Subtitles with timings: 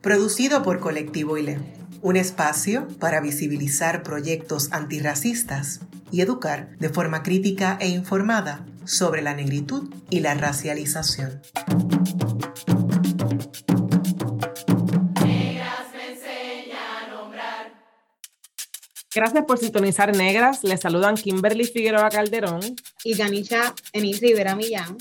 [0.00, 1.58] producido por Colectivo ILE,
[2.02, 9.34] un espacio para visibilizar proyectos antirracistas y educar de forma crítica e informada sobre la
[9.34, 11.42] negritud y la racialización.
[19.12, 20.62] Gracias por sintonizar Negras.
[20.62, 22.60] Les saludan Kimberly Figueroa Calderón
[23.04, 24.96] y Ganisha Enis Rivera Millán.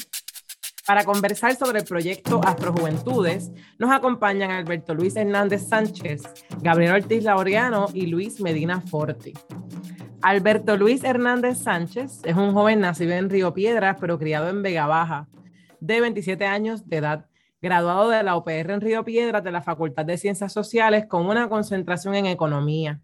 [0.89, 6.23] Para conversar sobre el proyecto Afrojuventudes, nos acompañan Alberto Luis Hernández Sánchez,
[6.63, 9.33] Gabriel Ortiz Laureano y Luis Medina Forti.
[10.23, 14.87] Alberto Luis Hernández Sánchez es un joven nacido en Río Piedras, pero criado en Vega
[14.87, 15.27] Baja,
[15.79, 17.27] de 27 años de edad,
[17.61, 21.49] graduado de la UPR en Río Piedras de la Facultad de Ciencias Sociales con una
[21.49, 22.99] concentración en economía.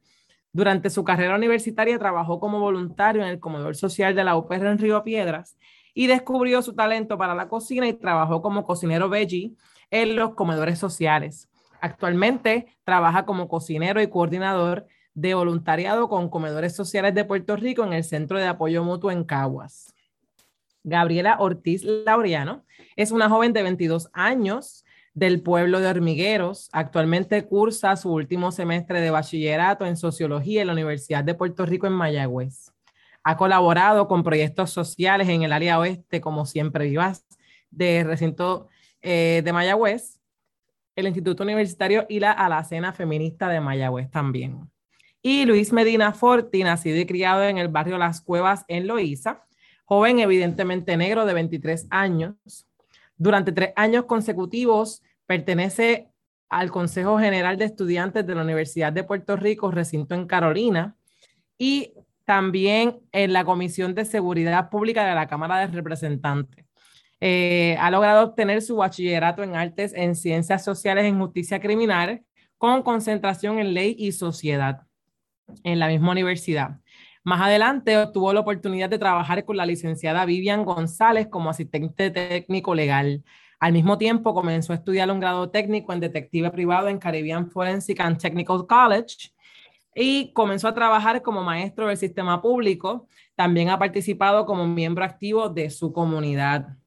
[0.52, 4.80] Durante su carrera universitaria trabajó como voluntario en el comedor social de la UPR en
[4.80, 5.56] Río Piedras
[5.96, 9.54] y descubrió su talento para la cocina y trabajó como cocinero veggie
[9.90, 11.50] en los comedores sociales.
[11.82, 17.94] Actualmente trabaja como cocinero y coordinador de voluntariado con comedores sociales de Puerto Rico en
[17.94, 19.94] el Centro de Apoyo Mutuo en Caguas.
[20.84, 26.70] Gabriela Ortiz Laureano es una joven de 22 años del pueblo de Hormigueros.
[26.74, 31.88] Actualmente cursa su último semestre de bachillerato en sociología en la Universidad de Puerto Rico
[31.88, 32.75] en Mayagüez.
[33.26, 37.26] Ha colaborado con proyectos sociales en el área oeste, como Siempre Vivas,
[37.72, 38.70] de recinto
[39.02, 40.22] eh, de Mayagüez,
[40.96, 44.70] el Instituto Universitario y la Alacena Feminista de Mayagüez también.
[45.22, 49.44] Y Luis Medina Forti, nacido y criado en el barrio Las Cuevas en Loíza,
[49.86, 52.68] joven evidentemente negro de 23 años.
[53.18, 56.12] Durante tres años consecutivos pertenece
[56.48, 60.96] al Consejo General de Estudiantes de la Universidad de Puerto Rico, recinto en Carolina,
[61.58, 61.94] y
[62.26, 66.66] también en la Comisión de Seguridad Pública de la Cámara de Representantes.
[67.22, 72.24] Eh, ha logrado obtener su bachillerato en artes en ciencias sociales en justicia criminal
[72.58, 74.82] con concentración en ley y sociedad
[75.64, 76.80] en la misma universidad.
[77.24, 82.76] Más adelante obtuvo la oportunidad de trabajar con la licenciada Vivian González como asistente técnico
[82.76, 83.24] legal.
[83.60, 88.00] Al mismo tiempo comenzó a estudiar un grado técnico en detective privado en Caribbean Forensic
[88.00, 89.32] and Technical College
[89.96, 93.08] y comenzó a trabajar como maestro del sistema público.
[93.36, 96.78] También ha participado como miembro activo de su comunidad.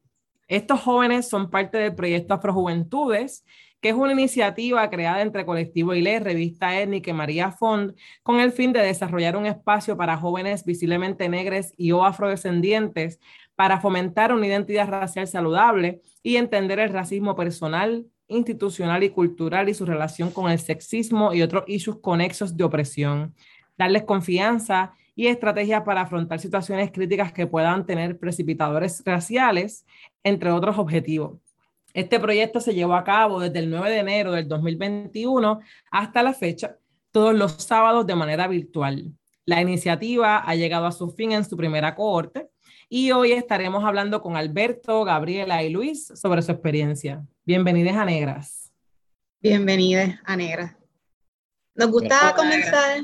[0.47, 3.45] Estos jóvenes son parte del proyecto Afrojuventudes,
[3.81, 8.51] que es una iniciativa creada entre Colectivo ILE, Revista Étnica y María Fond, con el
[8.51, 13.19] fin de desarrollar un espacio para jóvenes visiblemente negros y o afrodescendientes
[13.55, 19.73] para fomentar una identidad racial saludable y entender el racismo personal, institucional y cultural y
[19.73, 23.35] su relación con el sexismo y otros issues conexos de opresión,
[23.77, 29.85] darles confianza y estrategias para afrontar situaciones críticas que puedan tener precipitadores raciales,
[30.23, 31.39] entre otros objetivos.
[31.93, 35.59] Este proyecto se llevó a cabo desde el 9 de enero del 2021
[35.91, 36.77] hasta la fecha,
[37.11, 39.11] todos los sábados de manera virtual.
[39.45, 42.48] La iniciativa ha llegado a su fin en su primera cohorte
[42.89, 47.23] y hoy estaremos hablando con Alberto, Gabriela y Luis sobre su experiencia.
[47.45, 48.73] Bienvenidas a Negras.
[49.39, 50.75] Bienvenidas a Negras.
[51.75, 53.01] Nos gusta comenzar,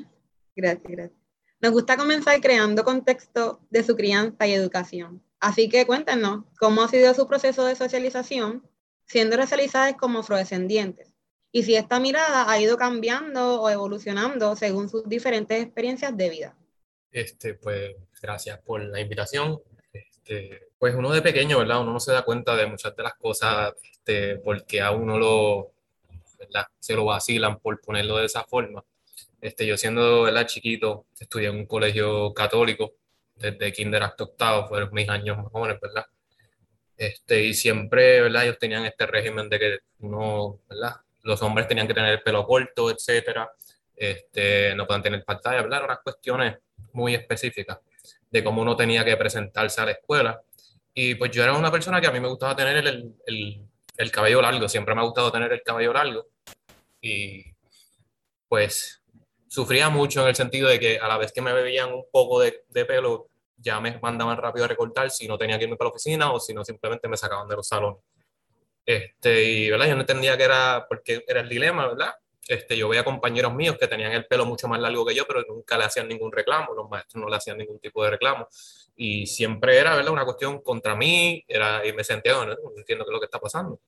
[0.56, 1.20] gracias, gracias.
[1.62, 5.24] Nos gusta comenzar creando contexto de su crianza y educación.
[5.40, 8.68] Así que cuéntenos cómo ha sido su proceso de socialización,
[9.06, 11.14] siendo racializadas como afrodescendientes,
[11.52, 16.58] y si esta mirada ha ido cambiando o evolucionando según sus diferentes experiencias de vida.
[17.12, 19.62] Este, pues gracias por la invitación.
[20.28, 21.82] Este, pues uno de pequeño, ¿verdad?
[21.82, 25.72] Uno no se da cuenta de muchas de las cosas este, porque a uno lo,
[26.40, 26.66] ¿verdad?
[26.80, 28.84] Se lo vacilan por ponerlo de esa forma.
[29.40, 30.48] Este, yo siendo, ¿verdad?
[30.48, 32.96] Chiquito, estudié en un colegio católico
[33.36, 36.06] desde kinder hasta octavo, fueron mis años más jóvenes, ¿verdad?
[36.98, 38.46] Este, y siempre, ¿verdad?
[38.46, 40.96] Ellos tenían este régimen de que uno, ¿verdad?
[41.22, 43.52] Los hombres tenían que tener el pelo corto, etcétera.
[43.96, 45.84] Este, no puedan tener pantalla, ¿verdad?
[45.84, 46.58] Unas cuestiones
[46.94, 47.78] muy específicas
[48.30, 50.42] de cómo uno tenía que presentarse a la escuela.
[50.94, 53.62] Y pues yo era una persona que a mí me gustaba tener el, el,
[53.98, 56.28] el cabello largo, siempre me ha gustado tener el cabello largo.
[57.02, 57.44] Y
[58.48, 59.02] pues
[59.48, 62.42] sufría mucho en el sentido de que a la vez que me veían un poco
[62.42, 65.90] de, de pelo, ya me mandaban rápido a recortar si no tenía que irme para
[65.90, 68.02] la oficina o si no simplemente me sacaban de los salones.
[68.86, 69.88] Este, y ¿verdad?
[69.88, 72.14] yo no entendía que era, porque era el dilema, ¿verdad?
[72.48, 75.44] Este, yo veía compañeros míos que tenían el pelo mucho más largo que yo, pero
[75.48, 78.48] nunca le hacían ningún reclamo, los maestros no le hacían ningún tipo de reclamo.
[78.96, 80.12] Y siempre era ¿verdad?
[80.12, 83.26] una cuestión contra mí, era, y me sentía, no, no entiendo qué es lo que
[83.26, 83.80] está pasando.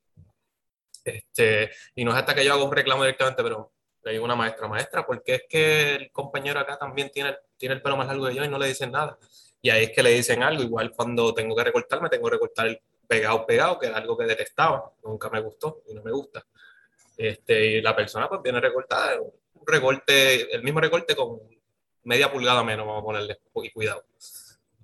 [1.05, 3.73] Este, y no es hasta que yo hago un reclamo directamente, pero
[4.03, 7.35] le digo a una maestra, maestra, ¿por qué es que el compañero acá también tiene,
[7.57, 9.17] tiene el pelo más largo que yo y no le dicen nada?
[9.61, 12.67] Y ahí es que le dicen algo, igual cuando tengo que recortarme, tengo que recortar
[12.67, 16.45] el pegado, pegado, que es algo que detestaba, nunca me gustó y no me gusta.
[17.17, 21.39] Este, y la persona pues viene recortada, un recorte, el mismo recorte con
[22.03, 24.05] media pulgada menos, vamos a ponerle, y cuidado.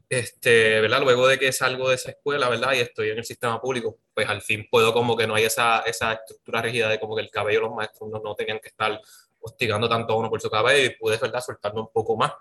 [0.09, 1.01] Este, ¿verdad?
[1.01, 2.73] Luego de que salgo de esa escuela, ¿verdad?
[2.73, 5.79] Y estoy en el sistema público, pues al fin puedo como que no hay esa,
[5.81, 8.99] esa estructura rígida de como que el cabello los maestros no, no tenían que estar
[9.39, 11.41] hostigando tanto a uno por su cabello y pude, ¿verdad?
[11.41, 12.31] Soltarme un poco más.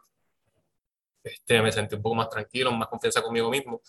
[1.23, 3.81] Este, me sentí un poco más tranquilo, más confianza conmigo mismo,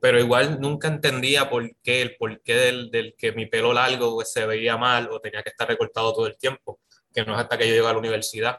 [0.00, 4.32] pero igual nunca entendía por qué, el porqué del, del que mi pelo largo pues,
[4.32, 6.80] se veía mal o tenía que estar recortado todo el tiempo,
[7.12, 8.58] que no es hasta que yo llego a la universidad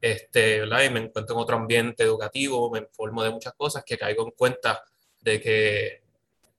[0.00, 0.84] este, ¿verdad?
[0.84, 4.30] y me encuentro en otro ambiente educativo, me informo de muchas cosas que caigo en
[4.32, 4.84] cuenta
[5.20, 6.02] de que,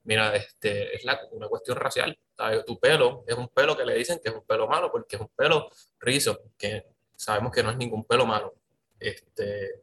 [0.04, 2.18] mira, este, es la, una cuestión racial.
[2.66, 5.22] Tu pelo es un pelo que le dicen que es un pelo malo porque es
[5.22, 5.70] un pelo
[6.00, 6.86] rizo, que
[7.16, 8.56] sabemos que no es ningún pelo malo.
[9.00, 9.82] Este,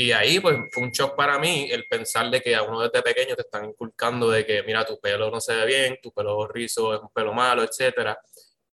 [0.00, 3.02] y ahí pues fue un shock para mí el pensar de que a uno desde
[3.02, 6.46] pequeño te están inculcando de que, mira, tu pelo no se ve bien, tu pelo
[6.46, 8.16] rizo es un pelo malo, etcétera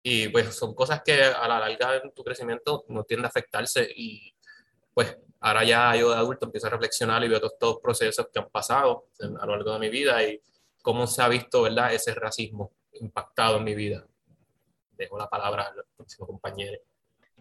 [0.03, 3.89] y pues son cosas que a la larga en tu crecimiento no tiende a afectarse
[3.95, 4.35] y
[4.93, 8.37] pues ahora ya yo de adulto empiezo a reflexionar y veo todos estos procesos que
[8.37, 10.39] han pasado a lo largo de mi vida y
[10.83, 11.91] cómo se ha visto, ¿verdad?
[11.91, 14.05] Ese racismo impactado en mi vida.
[14.91, 16.79] Dejo la palabra al próximo compañero.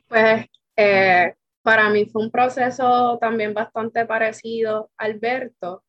[0.09, 1.35] Pues eh,
[1.65, 5.83] para mí fue un proceso también bastante parecido, Alberto.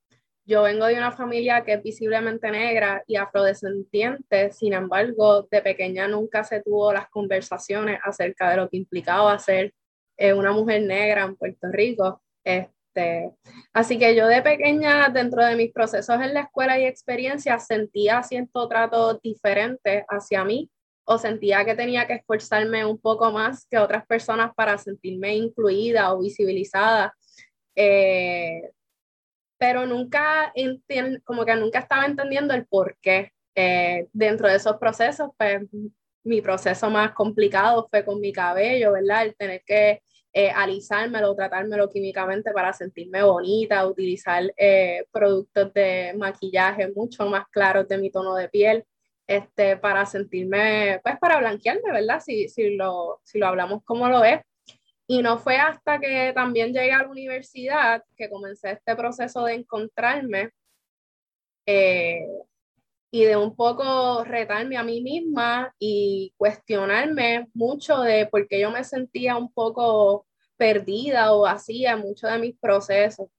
[0.45, 6.07] Yo vengo de una familia que es visiblemente negra y afrodescendiente, sin embargo, de pequeña
[6.07, 9.73] nunca se tuvo las conversaciones acerca de lo que implicaba ser
[10.17, 12.21] eh, una mujer negra en Puerto Rico.
[12.41, 13.31] Este,
[13.73, 18.23] así que yo de pequeña, dentro de mis procesos en la escuela y experiencias, sentía
[18.23, 20.69] cierto trato diferente hacia mí
[21.05, 26.13] o sentía que tenía que esforzarme un poco más que otras personas para sentirme incluida
[26.13, 27.13] o visibilizada.
[27.75, 28.71] Eh,
[29.57, 30.53] pero nunca,
[31.23, 33.31] como que nunca estaba entendiendo el por qué.
[33.55, 35.61] Eh, dentro de esos procesos, pues
[36.23, 39.25] mi proceso más complicado fue con mi cabello, ¿verdad?
[39.25, 40.01] El tener que
[40.33, 47.87] eh, alisármelo, tratármelo químicamente para sentirme bonita, utilizar eh, productos de maquillaje mucho más claros
[47.87, 48.83] de mi tono de piel,
[49.27, 52.21] este, para sentirme, pues para blanquearme, ¿verdad?
[52.23, 54.41] Si, si, lo, si lo hablamos como lo es.
[55.07, 59.53] Y no fue hasta que también llegué a la universidad que comencé este proceso de
[59.53, 60.51] encontrarme
[61.67, 62.25] eh,
[63.11, 68.71] y de un poco retarme a mí misma y cuestionarme mucho de por qué yo
[68.71, 70.25] me sentía un poco
[70.57, 73.29] perdida o vacía en muchos de mis procesos.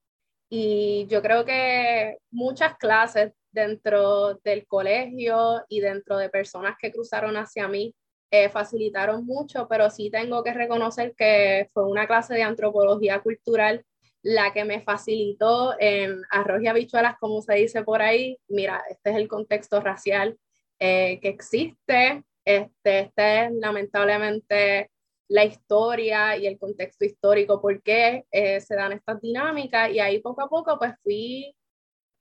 [0.49, 7.35] Y yo creo que muchas clases dentro del colegio y dentro de personas que cruzaron
[7.37, 7.95] hacia mí
[8.29, 13.83] eh, facilitaron mucho, pero sí tengo que reconocer que fue una clase de antropología cultural
[14.21, 18.37] la que me facilitó en arroz y habichuelas, como se dice por ahí.
[18.47, 20.37] Mira, este es el contexto racial
[20.79, 22.23] eh, que existe.
[22.45, 24.91] Este, este es lamentablemente
[25.29, 29.91] la historia y el contexto histórico, por qué eh, se dan estas dinámicas.
[29.91, 31.55] Y ahí poco a poco pues fui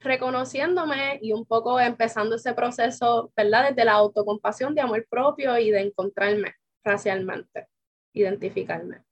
[0.06, 3.70] reconociéndome y un poco empezando ese proceso, ¿verdad?
[3.70, 7.66] Desde la autocompasión de amor propio y de encontrarme racialmente,
[8.12, 9.02] identificarme.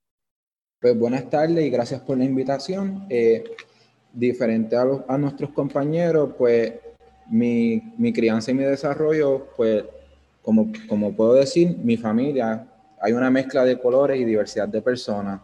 [0.80, 3.06] Pues buenas tardes y gracias por la invitación.
[3.10, 3.44] Eh,
[4.12, 6.72] diferente a, a, nuestros compañeros, pues
[7.28, 9.84] mi, mi, crianza y mi desarrollo, pues
[10.40, 12.66] como, como puedo decir, mi familia,
[13.00, 15.40] hay una mezcla de colores y diversidad de personas.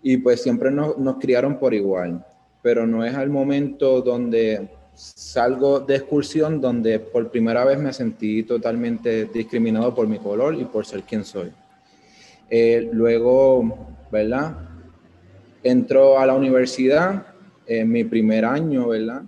[0.00, 2.24] Y pues siempre nos, nos criaron por igual
[2.62, 8.42] pero no es al momento donde salgo de excursión donde por primera vez me sentí
[8.42, 11.52] totalmente discriminado por mi color y por ser quien soy.
[12.50, 14.56] Eh, luego, ¿verdad?
[15.62, 17.26] Entro a la universidad
[17.66, 19.22] en mi primer año, ¿verdad?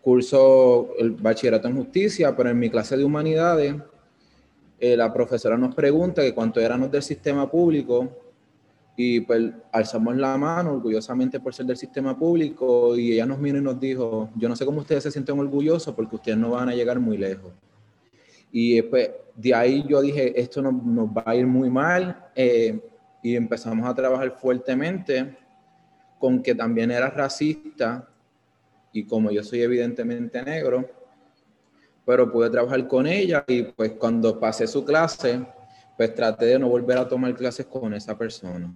[0.00, 3.76] Curso el bachillerato en justicia, pero en mi clase de humanidades,
[4.80, 8.08] eh, la profesora nos pregunta que cuánto éramos del sistema público
[9.02, 13.56] y pues alzamos la mano orgullosamente por ser del sistema público y ella nos miró
[13.56, 16.68] y nos dijo, yo no sé cómo ustedes se sienten orgullosos porque ustedes no van
[16.68, 17.50] a llegar muy lejos.
[18.52, 22.78] Y después de ahí yo dije, esto nos, nos va a ir muy mal eh,
[23.22, 25.34] y empezamos a trabajar fuertemente
[26.18, 28.06] con que también era racista
[28.92, 30.86] y como yo soy evidentemente negro,
[32.04, 35.40] pero pude trabajar con ella y pues cuando pasé su clase,
[35.96, 38.70] pues traté de no volver a tomar clases con esa persona.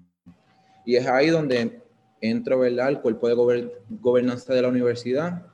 [0.84, 1.80] Y es ahí donde
[2.20, 5.46] entro, ¿verdad?, al cuerpo de gobernanza de la universidad.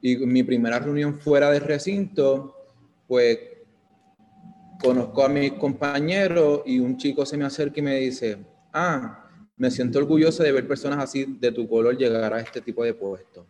[0.00, 2.54] Y mi primera reunión fuera del recinto,
[3.06, 3.38] pues
[4.80, 8.38] conozco a mis compañeros y un chico se me acerca y me dice,
[8.72, 12.84] ah, me siento orgulloso de ver personas así de tu color llegar a este tipo
[12.84, 13.44] de puestos.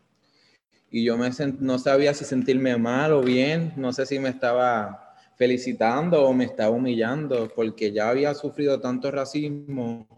[0.91, 5.15] Y yo me no sabía si sentirme mal o bien, no sé si me estaba
[5.37, 10.18] felicitando o me estaba humillando, porque ya había sufrido tanto racismo.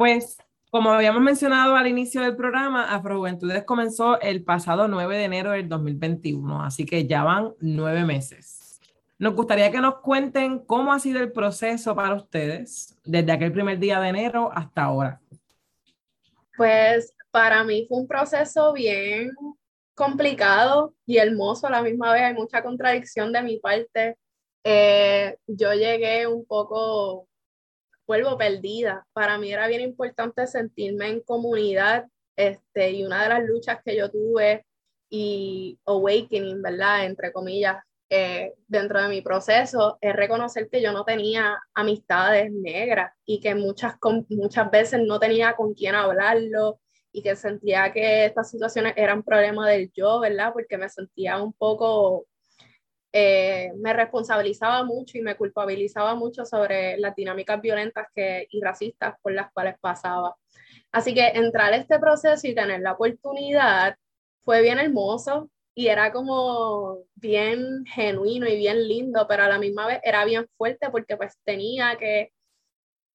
[0.00, 0.38] Pues,
[0.70, 5.68] como habíamos mencionado al inicio del programa, Afrojuventudes comenzó el pasado 9 de enero del
[5.68, 8.80] 2021, así que ya van nueve meses.
[9.18, 13.78] Nos gustaría que nos cuenten cómo ha sido el proceso para ustedes desde aquel primer
[13.78, 15.20] día de enero hasta ahora.
[16.56, 19.32] Pues para mí fue un proceso bien
[19.94, 22.22] complicado y hermoso a la misma vez.
[22.22, 24.16] Hay mucha contradicción de mi parte.
[24.64, 27.28] Eh, yo llegué un poco,
[28.10, 29.06] vuelvo perdida.
[29.12, 33.96] Para mí era bien importante sentirme en comunidad este, y una de las luchas que
[33.96, 34.66] yo tuve
[35.08, 37.06] y awakening, ¿verdad?
[37.06, 37.76] Entre comillas,
[38.08, 43.54] eh, dentro de mi proceso es reconocer que yo no tenía amistades negras y que
[43.54, 43.94] muchas,
[44.28, 46.80] muchas veces no tenía con quién hablarlo
[47.12, 50.52] y que sentía que estas situaciones eran problema del yo, ¿verdad?
[50.52, 52.26] Porque me sentía un poco,
[53.12, 59.14] eh, me responsabilizaba mucho y me culpabilizaba mucho sobre las dinámicas violentas que, y racistas
[59.22, 60.36] por las cuales pasaba.
[60.92, 63.96] Así que entrar a este proceso y tener la oportunidad
[64.44, 69.86] fue bien hermoso, y era como bien genuino y bien lindo, pero a la misma
[69.86, 72.32] vez era bien fuerte porque pues tenía que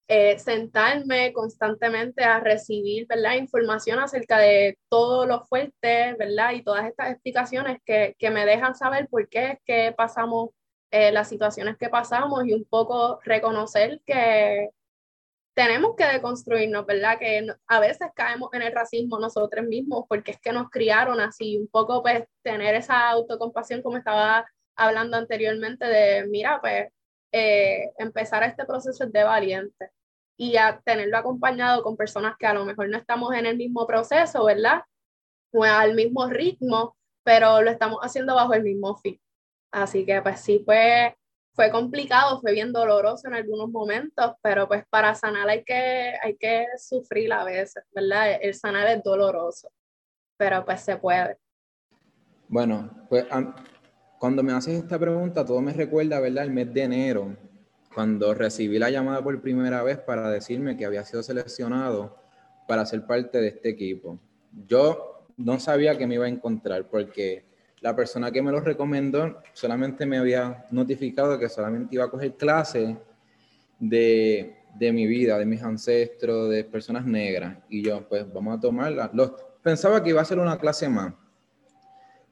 [0.07, 3.35] eh, sentarme constantemente a recibir, ¿verdad?
[3.35, 6.53] Información acerca de todo lo fuerte, ¿verdad?
[6.53, 10.49] Y todas estas explicaciones que, que me dejan saber por qué es que pasamos
[10.91, 14.69] eh, las situaciones que pasamos y un poco reconocer que
[15.55, 17.17] tenemos que deconstruirnos, ¿verdad?
[17.19, 21.57] Que a veces caemos en el racismo nosotros mismos porque es que nos criaron así,
[21.57, 24.45] un poco pues tener esa autocompasión como estaba
[24.75, 26.89] hablando anteriormente de, mira, pues
[27.31, 29.89] eh, empezar este proceso es de valiente
[30.37, 33.87] y a tenerlo acompañado con personas que a lo mejor no estamos en el mismo
[33.87, 34.83] proceso, ¿verdad?
[35.53, 39.19] O al mismo ritmo, pero lo estamos haciendo bajo el mismo fin.
[39.71, 41.15] Así que pues sí fue
[41.55, 46.35] fue complicado, fue bien doloroso en algunos momentos, pero pues para sanar hay que, hay
[46.35, 48.37] que sufrir a veces, ¿verdad?
[48.41, 49.71] El sanar es doloroso,
[50.37, 51.37] pero pues se puede.
[52.49, 53.25] Bueno, pues
[54.19, 56.43] cuando me haces esta pregunta, todo me recuerda, ¿verdad?
[56.43, 57.37] El mes de enero,
[57.95, 62.17] cuando recibí la llamada por primera vez para decirme que había sido seleccionado
[62.67, 64.19] para ser parte de este equipo.
[64.67, 67.45] Yo no sabía que me iba a encontrar porque
[67.79, 72.35] la persona que me lo recomendó solamente me había notificado que solamente iba a coger
[72.35, 72.97] clases
[73.79, 77.59] de, de, mi vida, de mis ancestros, de personas negras.
[77.69, 79.09] Y yo, pues vamos a tomarla.
[79.13, 79.31] Los,
[79.63, 81.13] pensaba que iba a ser una clase más.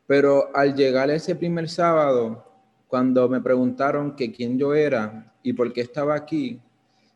[0.08, 2.53] Pero al llegar ese primer sábado,
[2.94, 6.62] cuando me preguntaron que quién yo era y por qué estaba aquí,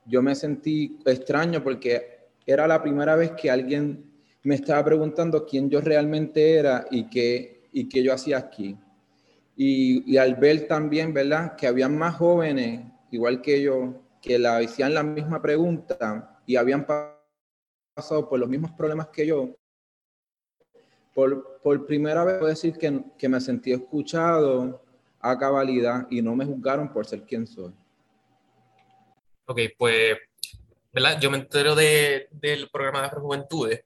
[0.07, 4.03] yo me sentí extraño porque era la primera vez que alguien
[4.41, 8.75] me estaba preguntando quién yo realmente era y qué y qué yo hacía aquí.
[9.55, 14.95] Y, al ver también, ¿verdad?, que habían más jóvenes, igual que yo, que la hacían
[14.95, 19.55] la misma pregunta y habían pasado por los mismos problemas que yo,
[21.13, 24.86] por, por primera vez puedo decir que, que me sentí escuchado
[25.29, 27.73] a cabalidad y no me juzgaron por ser quien soy.
[29.45, 30.17] Ok, pues,
[30.91, 31.19] ¿verdad?
[31.19, 33.85] Yo me entero de, del programa de Juventudes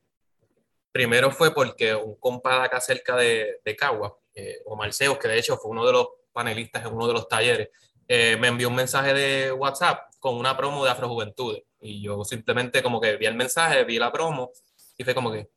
[0.92, 5.40] Primero fue porque un compa de acá cerca de, de Cagua, eh, Omar que de
[5.40, 7.70] hecho fue uno de los panelistas en uno de los talleres,
[8.08, 11.64] eh, me envió un mensaje de WhatsApp con una promo de Afrojuventudes.
[11.80, 14.52] Y yo simplemente como que vi el mensaje, vi la promo
[14.98, 15.50] y fue como que,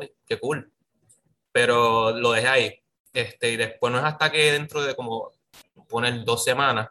[0.00, 0.72] ¡ay, qué cool!
[1.52, 2.81] Pero lo dejé ahí.
[3.12, 5.32] Este, y después no es hasta que dentro de como
[5.88, 6.88] poner dos semanas,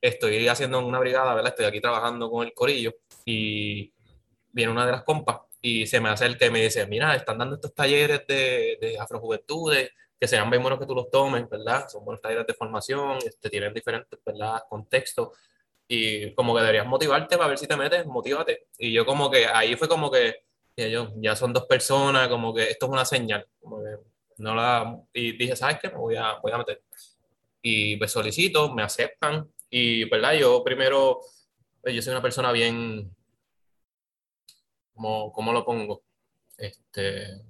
[0.00, 1.52] estoy haciendo una brigada, ¿verdad?
[1.52, 3.92] Estoy aquí trabajando con el corillo y
[4.50, 7.54] viene una de las compas y se me acerca y me dice, mira, están dando
[7.54, 11.88] estos talleres de, de afrojuventudes, que sean bien buenos que tú los tomes, ¿verdad?
[11.88, 14.62] Son buenos talleres de formación, este, tienen diferentes, ¿verdad?
[14.68, 15.30] Contextos,
[15.88, 18.68] y como que deberías motivarte para ver si te metes, motívate.
[18.78, 20.44] Y yo como que, ahí fue como que,
[20.76, 23.98] yo, ya son dos personas, como que esto es una señal, como que
[24.42, 25.88] no la, y dije, ¿sabes qué?
[25.88, 26.82] Me voy a, voy a meter.
[27.62, 30.34] Y pues solicito, me aceptan, y, ¿verdad?
[30.34, 31.20] Yo primero,
[31.80, 33.14] pues, yo soy una persona bien,
[34.94, 36.02] ¿cómo, lo pongo?
[36.58, 37.40] Este,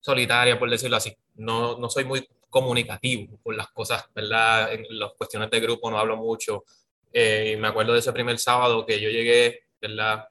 [0.00, 1.14] solitaria, por decirlo así.
[1.34, 4.72] No, no soy muy comunicativo con las cosas, ¿verdad?
[4.72, 6.64] En las cuestiones de grupo no hablo mucho.
[7.12, 10.26] Eh, y me acuerdo de ese primer sábado que yo llegué, ¿verdad?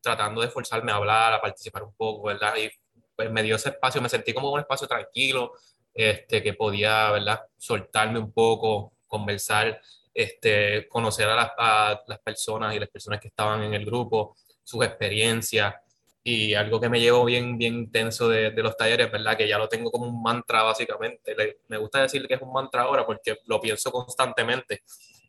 [0.00, 2.54] Tratando de esforzarme a hablar, a participar un poco, ¿verdad?
[2.56, 2.70] Y
[3.18, 5.54] pues me dio ese espacio, me sentí como un espacio tranquilo,
[5.92, 7.40] este, que podía, ¿verdad?
[7.56, 9.80] Soltarme un poco, conversar,
[10.14, 14.36] este, conocer a las, a las personas y las personas que estaban en el grupo,
[14.62, 15.74] sus experiencias
[16.22, 19.36] y algo que me llevo bien, bien intenso de, de, los talleres, ¿verdad?
[19.36, 21.34] Que ya lo tengo como un mantra básicamente.
[21.66, 24.84] me gusta decir que es un mantra ahora porque lo pienso constantemente.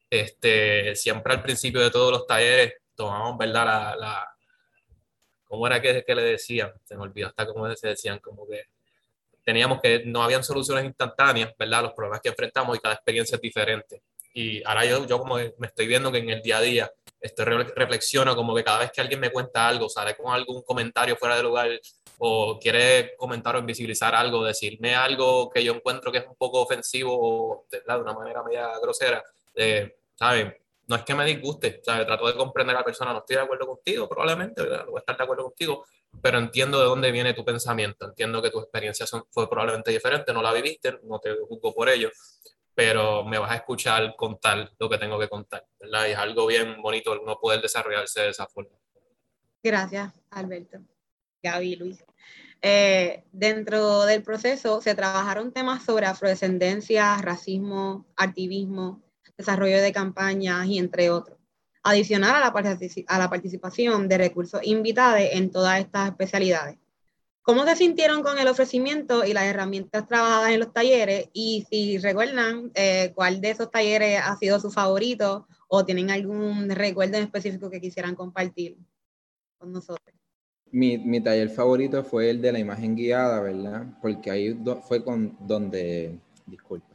[0.07, 3.65] Este, siempre al principio de todos los talleres tomamos, ¿verdad?
[3.65, 4.38] La, la
[5.49, 6.71] ¿Cómo era que, que le decían?
[6.85, 8.67] Se me olvidó hasta cómo se decían, como que
[9.43, 11.81] teníamos que no habían soluciones instantáneas, ¿verdad?
[11.81, 14.03] Los problemas que enfrentamos y cada experiencia es diferente.
[14.31, 17.43] Y ahora yo, yo como me estoy viendo que en el día a día esto
[17.43, 21.35] reflexiono como que cada vez que alguien me cuenta algo, sale con algún comentario fuera
[21.35, 21.67] de lugar
[22.19, 26.61] o quiere comentar o invisibilizar algo, decirme algo que yo encuentro que es un poco
[26.61, 29.23] ofensivo o de, una manera media grosera,
[29.55, 30.55] eh, ¿saben?
[30.89, 32.07] No es que me disguste, ¿sabes?
[32.07, 34.85] Trato de comprender a la persona, no estoy de acuerdo contigo, probablemente, ¿verdad?
[34.85, 35.85] no voy a estar de acuerdo contigo,
[36.19, 40.33] pero entiendo de dónde viene tu pensamiento, entiendo que tu experiencia son, fue probablemente diferente,
[40.33, 42.09] no la viviste, no te juzgo por ello,
[42.73, 46.07] pero me vas a escuchar contar lo que tengo que contar, ¿verdad?
[46.07, 48.75] Y es algo bien bonito no poder desarrollarse de esa forma.
[49.61, 50.79] Gracias, Alberto.
[51.43, 52.03] Gaby, Luis.
[52.61, 59.01] Eh, dentro del proceso se trabajaron temas sobre afrodescendencia, racismo, activismo,
[59.39, 61.37] desarrollo de campañas y entre otros.
[61.81, 62.77] Adicional a la,
[63.07, 66.77] a la participación de recursos invitados en todas estas especialidades.
[67.41, 71.29] ¿Cómo se sintieron con el ofrecimiento y las herramientas trabajadas en los talleres?
[71.31, 76.69] Y si recuerdan, eh, ¿cuál de esos talleres ha sido su favorito o tienen algún
[76.69, 78.77] recuerdo en específico que quisieran compartir
[79.57, 80.13] con nosotros?
[80.69, 83.87] Mi, mi taller favorito fue el de la imagen guiada, ¿verdad?
[84.01, 84.55] Porque ahí
[84.87, 86.88] fue con donde, disculpe,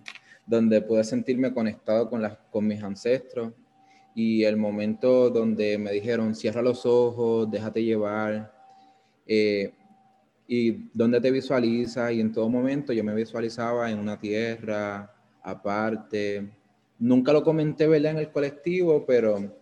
[0.47, 3.53] donde pude sentirme conectado con, las, con mis ancestros
[4.15, 8.53] y el momento donde me dijeron, cierra los ojos, déjate llevar.
[9.27, 9.73] Eh,
[10.47, 16.49] y dónde te visualizas y en todo momento yo me visualizaba en una tierra aparte.
[16.99, 18.13] Nunca lo comenté, ¿verdad?
[18.13, 19.53] En el colectivo, pero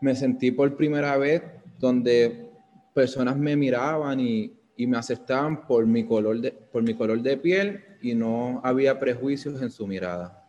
[0.00, 1.42] me sentí por primera vez
[1.78, 2.50] donde
[2.94, 7.36] personas me miraban y, y me aceptaban por mi, color de, por mi color de
[7.36, 10.44] piel y no había prejuicios en su mirada.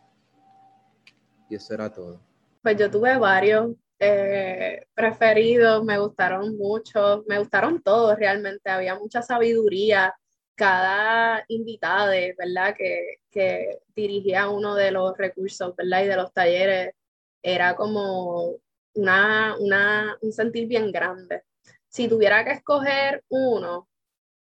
[1.50, 2.20] Y eso era todo.
[2.62, 9.22] Pues yo tuve varios eh, preferidos, me gustaron mucho, me gustaron todos realmente, había mucha
[9.22, 10.14] sabiduría,
[10.54, 12.74] cada invitada, ¿verdad?
[12.76, 16.04] Que, que dirigía uno de los recursos, ¿verdad?
[16.04, 16.94] Y de los talleres,
[17.42, 18.56] era como
[18.94, 21.42] una, una, un sentir bien grande.
[21.88, 23.88] Si tuviera que escoger uno,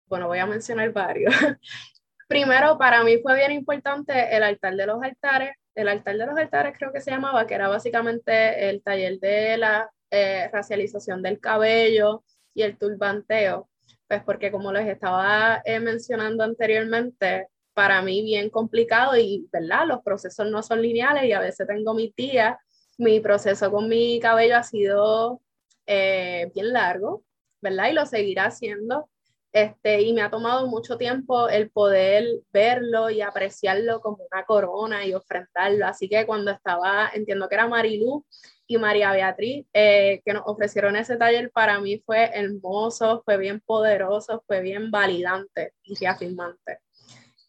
[0.08, 1.34] bueno, voy a mencionar varios.
[2.28, 6.38] Primero, para mí fue bien importante el altar de los altares, el altar de los
[6.38, 11.40] altares creo que se llamaba, que era básicamente el taller de la eh, racialización del
[11.40, 13.70] cabello y el turbanteo,
[14.08, 19.86] pues porque como les estaba eh, mencionando anteriormente, para mí bien complicado y, ¿verdad?
[19.86, 22.58] Los procesos no son lineales y a veces tengo mi tía,
[22.98, 25.42] mi proceso con mi cabello ha sido
[25.86, 27.24] eh, bien largo,
[27.62, 27.90] ¿verdad?
[27.90, 29.10] Y lo seguirá haciendo.
[29.56, 35.06] Este, y me ha tomado mucho tiempo el poder verlo y apreciarlo como una corona
[35.06, 35.88] y ofrendarlo.
[35.88, 38.26] Así que cuando estaba, entiendo que era Marilú
[38.68, 43.62] y María Beatriz, eh, que nos ofrecieron ese taller, para mí fue hermoso, fue bien
[43.62, 46.80] poderoso, fue bien validante y reafirmante.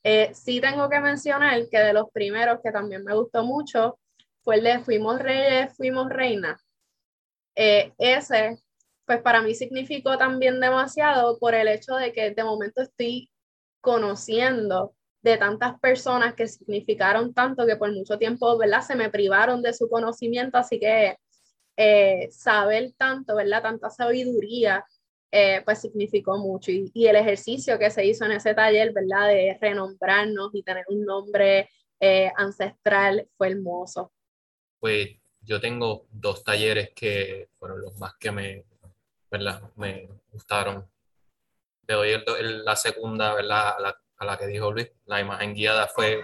[0.04, 3.98] Eh, sí tengo que mencionar que de los primeros que también me gustó mucho
[4.42, 6.64] fue el de Fuimos Reyes, Fuimos Reinas.
[7.56, 8.58] Eh, ese
[9.06, 13.30] pues para mí significó también demasiado por el hecho de que de momento estoy
[13.80, 18.82] conociendo de tantas personas que significaron tanto que por mucho tiempo, ¿verdad?
[18.82, 21.16] Se me privaron de su conocimiento, así que
[21.76, 23.62] eh, saber tanto, ¿verdad?
[23.62, 24.84] Tanta sabiduría,
[25.30, 26.70] eh, pues significó mucho.
[26.70, 29.28] Y, el ejercicio que se hizo en ese taller, ¿verdad?
[29.28, 31.68] De renombrarnos y tener un nombre
[32.00, 34.12] eh, ancestral fue hermoso.
[34.78, 38.64] Pues yo tengo dos talleres que fueron los más que me
[39.36, 39.62] ¿verdad?
[39.76, 40.88] Me gustaron.
[41.86, 43.76] Le doy el, la segunda, ¿verdad?
[43.76, 44.90] A la, a la, que dijo Luis.
[45.04, 46.22] La imagen guiada fue,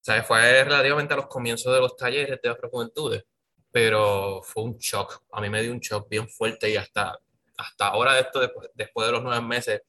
[0.00, 0.26] ¿sabes?
[0.26, 3.24] Fue relativamente a los comienzos de los talleres de Afrojuventudes,
[3.70, 5.22] pero fue un shock.
[5.32, 7.18] A mí me dio un shock bien fuerte y hasta,
[7.56, 9.82] hasta ahora, esto, después, después de los nueve meses,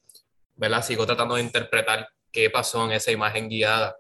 [0.56, 0.84] ¿verdad?
[0.84, 3.98] Sigo tratando de interpretar qué pasó en esa imagen guiada.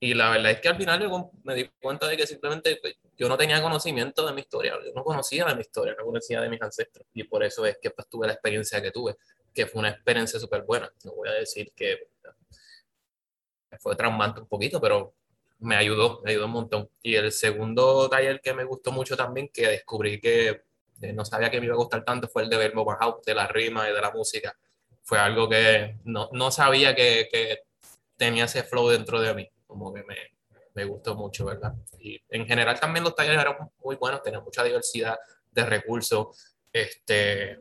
[0.00, 3.28] Y la verdad es que al final me di cuenta de que simplemente pues, yo
[3.28, 6.48] no tenía conocimiento de mi historia, yo no conocía de mi historia, no conocía de
[6.48, 7.06] mis ancestros.
[7.12, 9.18] Y por eso es que pues, tuve la experiencia que tuve,
[9.52, 10.90] que fue una experiencia súper buena.
[11.04, 12.08] No voy a decir que
[13.78, 15.12] fue traumante un poquito, pero
[15.58, 16.90] me ayudó, me ayudó un montón.
[17.02, 20.62] Y el segundo taller que me gustó mucho también, que descubrí que
[21.02, 23.34] eh, no sabía que me iba a gustar tanto, fue el de Verbo House, de
[23.34, 24.56] la rima y de la música.
[25.02, 27.58] Fue algo que no, no sabía que, que,
[28.16, 30.16] tenía ese flow dentro de mí, como que me,
[30.74, 31.74] me gustó mucho, ¿verdad?
[31.98, 35.18] Y en general también los talleres eran muy buenos, tenían mucha diversidad
[35.50, 37.60] de recursos, este,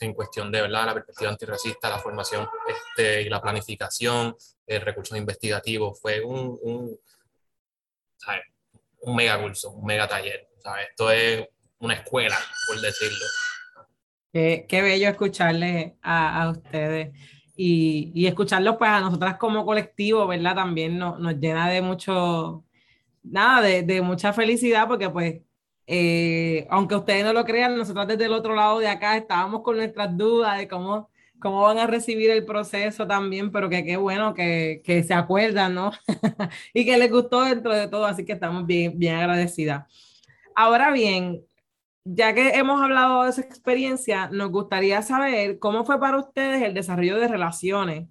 [0.00, 0.86] en cuestión de ¿verdad?
[0.86, 6.98] la perspectiva antirracista, la formación este, y la planificación, el recursos investigativos, fue un, un,
[9.00, 10.48] un mega curso, un mega taller.
[10.62, 10.88] ¿sabes?
[10.90, 13.26] Esto es una escuela, por decirlo.
[14.32, 17.12] Qué, qué bello escucharle a, a ustedes
[17.60, 20.54] y, y, escucharlo pues a nosotras como colectivo, ¿verdad?
[20.54, 22.64] También nos, nos llena de mucho,
[23.24, 25.40] nada, de, de mucha felicidad porque pues
[25.88, 29.76] eh, aunque ustedes no lo crean, nosotros desde el otro lado de acá estábamos con
[29.78, 34.34] nuestras dudas de cómo, cómo van a recibir el proceso también, pero que qué bueno
[34.34, 35.92] que, que se acuerdan, ¿no?
[36.74, 39.86] y que les gustó dentro de todo, así que estamos bien, bien agradecidas.
[40.54, 41.42] Ahora bien,
[42.14, 46.74] ya que hemos hablado de esa experiencia, nos gustaría saber cómo fue para ustedes el
[46.74, 48.08] desarrollo de relaciones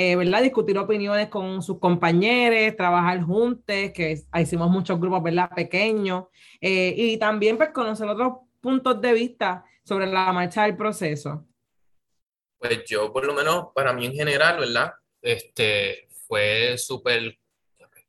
[0.00, 0.42] eh, ¿verdad?
[0.42, 5.50] Discutir opiniones con sus compañeros, trabajar juntos, que hicimos muchos grupos, ¿verdad?
[5.54, 6.26] Pequeños,
[6.60, 11.46] eh, y también pues conocer otros puntos de vista sobre la marcha del proceso.
[12.58, 14.92] Pues yo, por lo menos, para mí en general, ¿verdad?
[15.20, 17.36] Este, fue súper,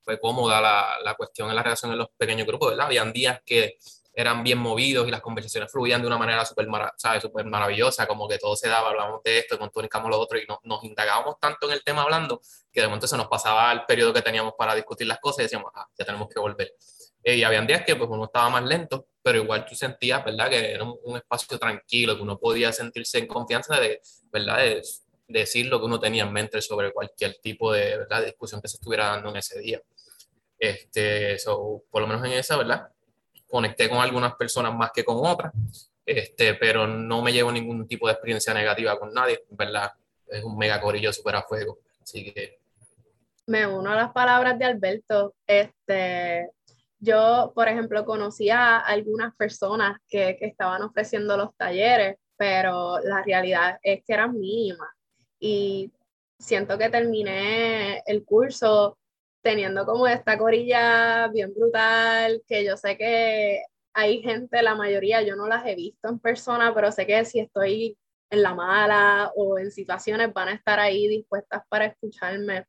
[0.02, 2.86] fue cómoda la, la cuestión de la relación en los pequeños grupos, ¿verdad?
[2.86, 3.78] Habían días que
[4.13, 6.67] eran bien movidos y las conversaciones fluían de una manera súper
[7.22, 10.60] super maravillosa, como que todo se daba, hablábamos de esto, comunicamos lo otro y no,
[10.63, 12.41] nos indagábamos tanto en el tema hablando
[12.72, 15.43] que de momento se nos pasaba el periodo que teníamos para discutir las cosas y
[15.43, 16.74] decíamos, ah, ya tenemos que volver.
[17.24, 20.50] Eh, y habían días que pues uno estaba más lento, pero igual tú sentías, ¿verdad?
[20.50, 24.58] Que era un, espacio tranquilo, que uno podía sentirse en confianza de, ¿verdad?
[24.58, 24.82] De,
[25.28, 28.22] decir lo que uno tenía en mente sobre cualquier tipo de, ¿verdad?
[28.22, 29.80] de discusión que se estuviera dando en ese día.
[30.58, 32.89] Este, eso, por lo menos en esa, ¿verdad?
[33.50, 35.54] Conecté con algunas personas más que con otras,
[36.06, 39.92] este, pero no me llevo ningún tipo de experiencia negativa con nadie, ¿verdad?
[40.28, 42.60] Es un mega corillo súper a fuego, así que...
[43.48, 46.52] Me uno a las palabras de Alberto, este,
[47.00, 53.24] yo, por ejemplo, conocía a algunas personas que, que estaban ofreciendo los talleres, pero la
[53.24, 54.90] realidad es que eran mínimas
[55.40, 55.92] y
[56.38, 58.98] siento que terminé el curso
[59.41, 65.36] teniendo como esta corilla bien brutal, que yo sé que hay gente, la mayoría yo
[65.36, 67.97] no las he visto en persona, pero sé que si estoy
[68.30, 72.65] en la mala o en situaciones van a estar ahí dispuestas para escucharme.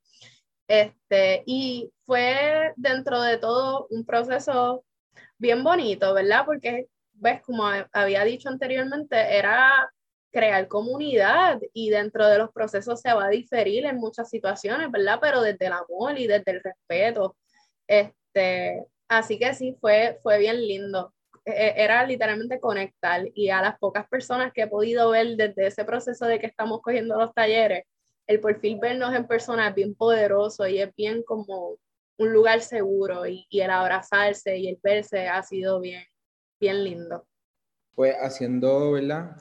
[0.67, 4.85] Este, y fue dentro de todo un proceso
[5.37, 6.45] bien bonito, ¿verdad?
[6.45, 9.91] Porque, ves, como había dicho anteriormente, era
[10.31, 15.19] crear comunidad y dentro de los procesos se va a diferir en muchas situaciones, ¿verdad?
[15.21, 17.35] Pero desde el amor y desde el respeto.
[17.87, 21.13] Este, así que sí, fue, fue bien lindo.
[21.45, 25.67] E, e, era literalmente conectar y a las pocas personas que he podido ver desde
[25.67, 27.83] ese proceso de que estamos cogiendo los talleres,
[28.27, 31.77] el por fin vernos en persona es bien poderoso y es bien como
[32.17, 36.03] un lugar seguro y, y el abrazarse y el verse ha sido bien,
[36.59, 37.25] bien lindo.
[37.95, 39.35] Pues haciendo, ¿verdad?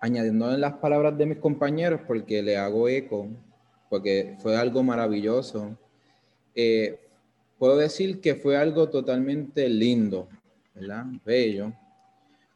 [0.00, 3.28] Añadiendo en las palabras de mis compañeros, porque le hago eco,
[3.90, 5.76] porque fue algo maravilloso,
[6.54, 6.98] eh,
[7.58, 10.26] puedo decir que fue algo totalmente lindo,
[10.74, 11.04] ¿verdad?
[11.24, 11.72] Bello.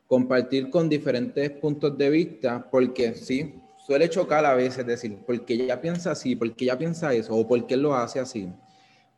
[0.07, 3.54] Compartir con diferentes puntos de vista, porque sí,
[3.87, 7.76] suele chocar a veces decir, porque ella piensa así, porque ella piensa eso, o porque
[7.76, 8.48] lo hace así.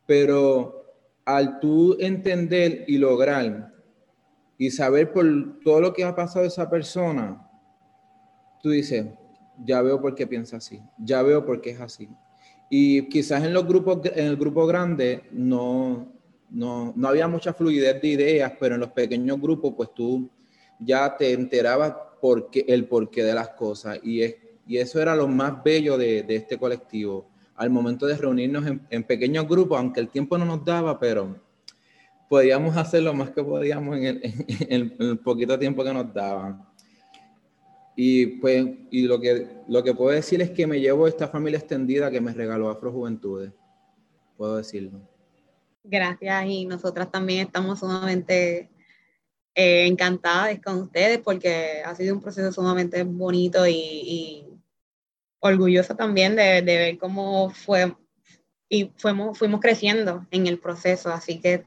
[0.05, 0.85] Pero
[1.23, 3.73] al tú entender y lograr
[4.57, 5.25] y saber por
[5.63, 7.46] todo lo que ha pasado esa persona,
[8.61, 9.05] tú dices,
[9.63, 12.09] ya veo por qué piensa así, ya veo por qué es así.
[12.69, 16.11] Y quizás en los grupos, en el grupo grande no,
[16.49, 20.29] no, no había mucha fluidez de ideas, pero en los pequeños grupos, pues tú
[20.79, 23.99] ya te enterabas por qué, el porqué de las cosas.
[24.03, 24.35] Y, es,
[24.67, 27.29] y eso era lo más bello de, de este colectivo.
[27.55, 31.39] Al momento de reunirnos en, en, pequeños grupos, aunque el tiempo no nos daba, pero
[32.29, 34.21] podíamos hacer lo más que podíamos en el,
[34.69, 36.65] en el poquito tiempo que nos daban.
[37.99, 41.57] Y pues, y lo que, lo que puedo decir es que me llevo esta familia
[41.57, 43.51] extendida que me regaló Afrojuventudes.
[44.37, 45.01] Puedo decirlo.
[45.83, 48.69] Gracias, y nosotras también estamos sumamente
[49.55, 54.45] eh, encantadas con ustedes porque ha sido un proceso sumamente bonito y, y
[55.97, 57.95] también de, de, ver cómo fue
[58.69, 61.65] y fuimos, fuimos creciendo en el proceso, así que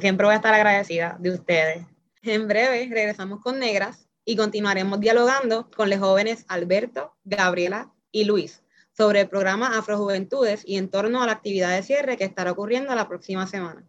[0.00, 1.86] siempre voy a estar agradecida de ustedes.
[2.22, 8.62] En breve regresamos con Negras y continuaremos dialogando con los jóvenes Alberto, Gabriela y Luis
[8.96, 12.94] sobre el programa Afrojuventudes y en torno a la actividad de cierre que estará ocurriendo
[12.94, 13.84] la próxima semana.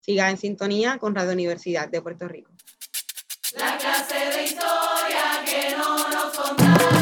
[0.00, 2.50] Siga en sintonía con Radio Universidad de Puerto Rico.
[3.54, 7.01] La clase de historia que no nos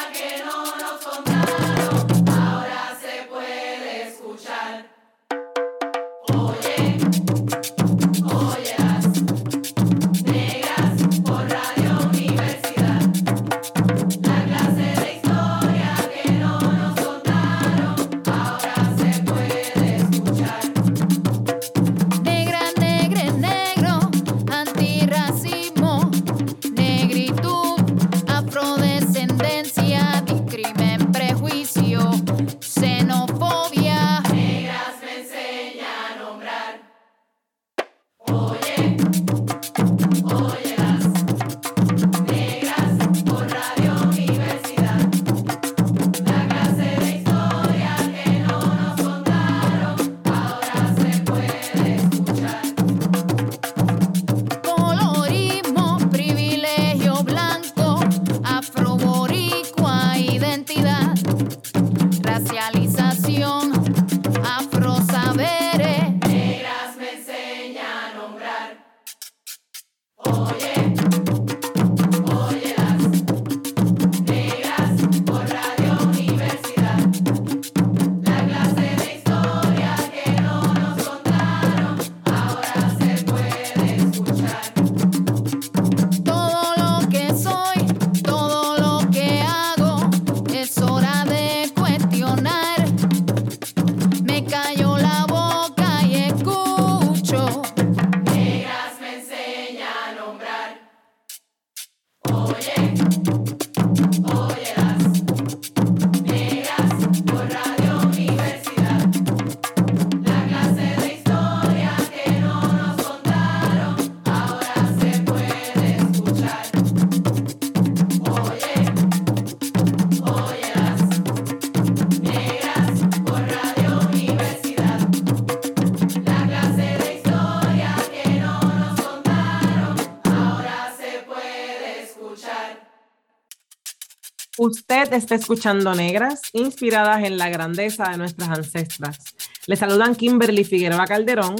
[135.03, 139.17] Usted está escuchando Negras, inspiradas en la grandeza de nuestras ancestras.
[139.65, 141.55] Le saludan Kimberly Figueroa Calderón.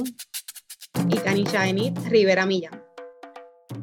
[1.08, 2.80] Y Kanisha Enid Rivera Millán.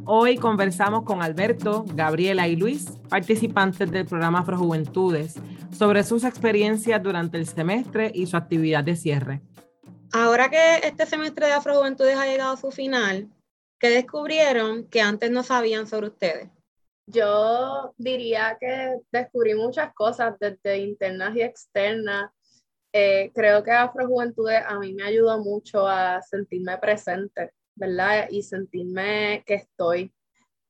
[0.06, 5.36] Hoy conversamos con Alberto, Gabriela y Luis, participantes del programa Afrojuventudes,
[5.78, 9.41] sobre sus experiencias durante el semestre y su actividad de cierre.
[10.13, 13.28] Ahora que este semestre de Afrojuventudes ha llegado a su final,
[13.78, 16.50] ¿qué descubrieron que antes no sabían sobre ustedes?
[17.12, 22.32] Yo diría que descubrí muchas cosas desde internas y externas.
[22.93, 28.28] Eh, creo que Afrojuventudes a mí me ayudó mucho a sentirme presente, ¿verdad?
[28.30, 30.13] Y sentirme que estoy.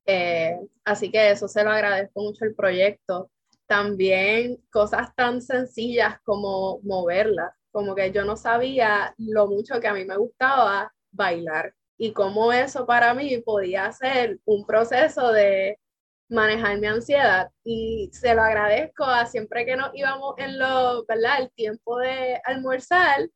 [0.06, 3.30] Eh, así que eso se lo agradezco mucho el proyecto.
[3.67, 9.93] También cosas tan sencillas como moverla, como que yo no sabía lo mucho que a
[9.93, 15.78] mí me gustaba bailar y cómo eso para mí podía ser un proceso de
[16.29, 21.41] manejar mi ansiedad y se lo agradezco a siempre que nos íbamos en lo, ¿verdad?
[21.41, 23.29] El tiempo de almorzar,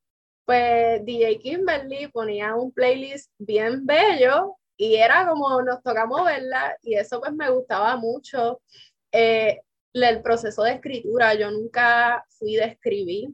[0.45, 6.95] pues DJ Kimberly ponía un playlist bien bello y era como nos tocamos verla y
[6.95, 8.61] eso pues me gustaba mucho.
[9.11, 9.61] Eh,
[9.93, 13.29] el proceso de escritura, yo nunca fui de escribir,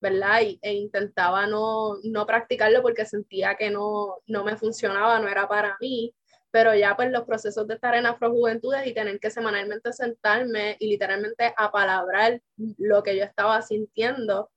[0.00, 0.42] ¿verdad?
[0.62, 5.76] E intentaba no, no practicarlo porque sentía que no, no me funcionaba, no era para
[5.80, 6.14] mí
[6.50, 10.88] pero ya pues los procesos de estar en Afrojuventudes y tener que semanalmente sentarme y
[10.88, 12.40] literalmente apalabrar
[12.78, 14.50] lo que yo estaba sintiendo,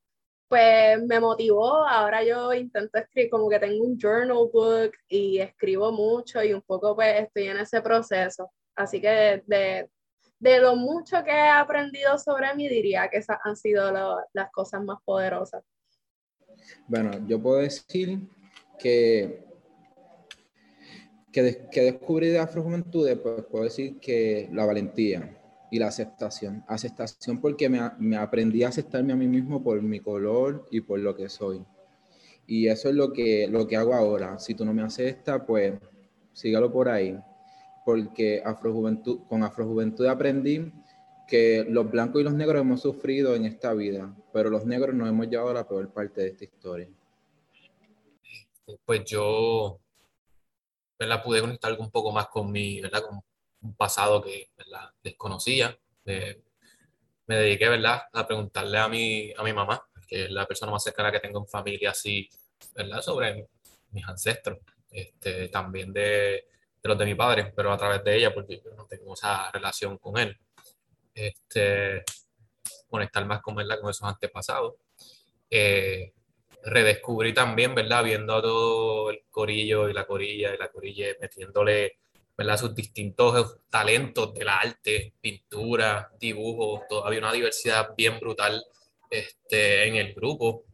[0.48, 1.86] pues me motivó.
[1.88, 6.62] Ahora yo intento escribir, como que tengo un journal book y escribo mucho y un
[6.62, 8.52] poco pues estoy en ese proceso.
[8.76, 9.90] Así que de,
[10.40, 14.52] de lo mucho que he aprendido sobre mí, diría que esas han sido lo- las
[14.52, 15.64] cosas más poderosas.
[16.88, 18.20] Bueno, yo puedo decir
[18.80, 19.44] que,
[21.34, 25.38] que, que descubrí de Afrojuventudes, pues puedo decir que la valentía
[25.72, 26.64] y la aceptación.
[26.68, 31.00] Aceptación porque me, me, aprendí a aceptarme a mí mismo por mi color y por
[31.00, 31.66] lo que soy.
[32.46, 34.38] Y eso es lo que, lo que hago ahora.
[34.38, 35.74] Si tú no me aceptas, pues
[36.32, 37.18] sígalo por ahí.
[37.86, 40.72] Porque Afrojuventud, con Afrojuventud aprendí
[41.28, 45.10] que los blancos y los negros hemos sufrido en esta vida, pero los negros nos
[45.10, 46.88] hemos llevado a la peor parte de esta historia.
[48.86, 49.80] Pues yo
[51.06, 53.04] la pude conectar un poco más con mi, ¿verdad?
[53.04, 53.22] Con
[53.62, 54.50] un pasado que
[55.04, 55.78] desconocía.
[56.06, 58.04] me dediqué ¿verdad?
[58.12, 61.40] a preguntarle a mi, a mi mamá, que es la persona más cercana que tengo
[61.40, 62.30] en familia, así,
[62.76, 63.02] ¿verdad?
[63.02, 63.48] sobre
[63.92, 64.60] mis ancestros,
[64.92, 66.02] este, también de,
[66.82, 69.52] de, los de mi padre, pero a través de ella, porque yo no tengo esa
[69.52, 70.38] relación con él.
[71.16, 72.04] Este,
[72.90, 73.80] conectar más con, ¿verdad?
[73.80, 74.76] con esos antepasados.
[75.50, 76.14] Eh,
[76.64, 78.04] redescubrí también, ¿verdad?
[78.04, 82.00] Viendo a todo el corillo y la corilla y la corilla metiéndole
[82.38, 82.58] ¿verdad?
[82.58, 88.64] sus distintos talentos del arte, pintura, dibujo, había una diversidad bien brutal
[89.10, 90.66] este, en el grupo,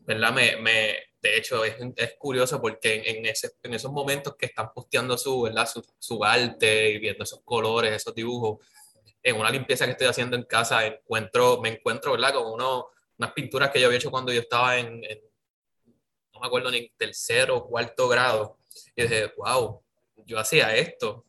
[0.00, 0.32] ¿verdad?
[0.32, 4.46] Me, me de hecho, es, es curioso porque en, en, ese, en, esos momentos que
[4.46, 5.66] están posteando su, ¿verdad?
[5.66, 8.58] Su, su, arte y viendo esos colores, esos dibujos,
[9.22, 12.34] en una limpieza que estoy haciendo en casa, encuentro, me encuentro, ¿verdad?
[12.34, 15.20] Con uno, unas pinturas que yo había hecho cuando yo estaba en, en
[16.44, 18.58] me acuerdo en tercero o cuarto grado,
[18.94, 19.80] y dije, wow,
[20.26, 21.24] yo hacía esto,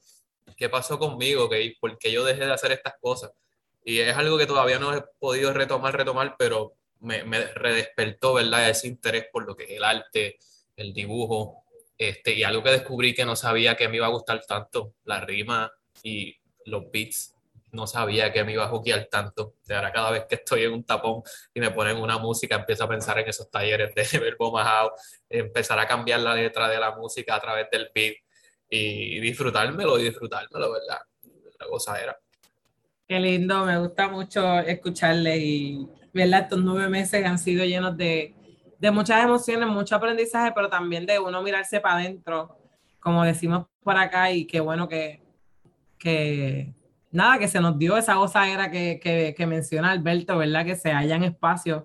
[0.58, 1.50] ¿qué pasó conmigo?
[1.80, 3.32] ¿Por qué yo dejé de hacer estas cosas?
[3.86, 8.70] Y es algo que todavía no he podido retomar, retomar, pero me, me redespertó, ¿verdad?
[8.70, 10.38] Ese interés por lo que es el arte,
[10.76, 11.64] el dibujo,
[11.98, 15.22] este, y algo que descubrí que no sabía que me iba a gustar tanto, la
[15.22, 15.72] rima
[16.04, 17.35] y los beats.
[17.76, 19.56] No sabía que me iba a juquear tanto.
[19.66, 21.22] De ahora cada vez que estoy en un tapón
[21.54, 24.94] y me ponen una música, empiezo a pensar en esos talleres de verbo majado,
[25.30, 28.16] empezar a cambiar la letra de la música a través del beat
[28.70, 31.00] y disfrutármelo y disfrutármelo, ¿verdad?
[31.60, 32.18] La gozadera.
[33.08, 36.44] Qué lindo, me gusta mucho escucharle y, ¿verdad?
[36.44, 38.34] Estos nueve meses han sido llenos de,
[38.80, 42.58] de muchas emociones, mucho aprendizaje, pero también de uno mirarse para adentro,
[43.00, 45.22] como decimos por acá, y qué bueno que,
[46.00, 46.74] que
[47.16, 50.66] nada, que se nos dio esa gozadera que, que, que menciona Alberto, ¿verdad?
[50.66, 51.84] Que se hayan espacios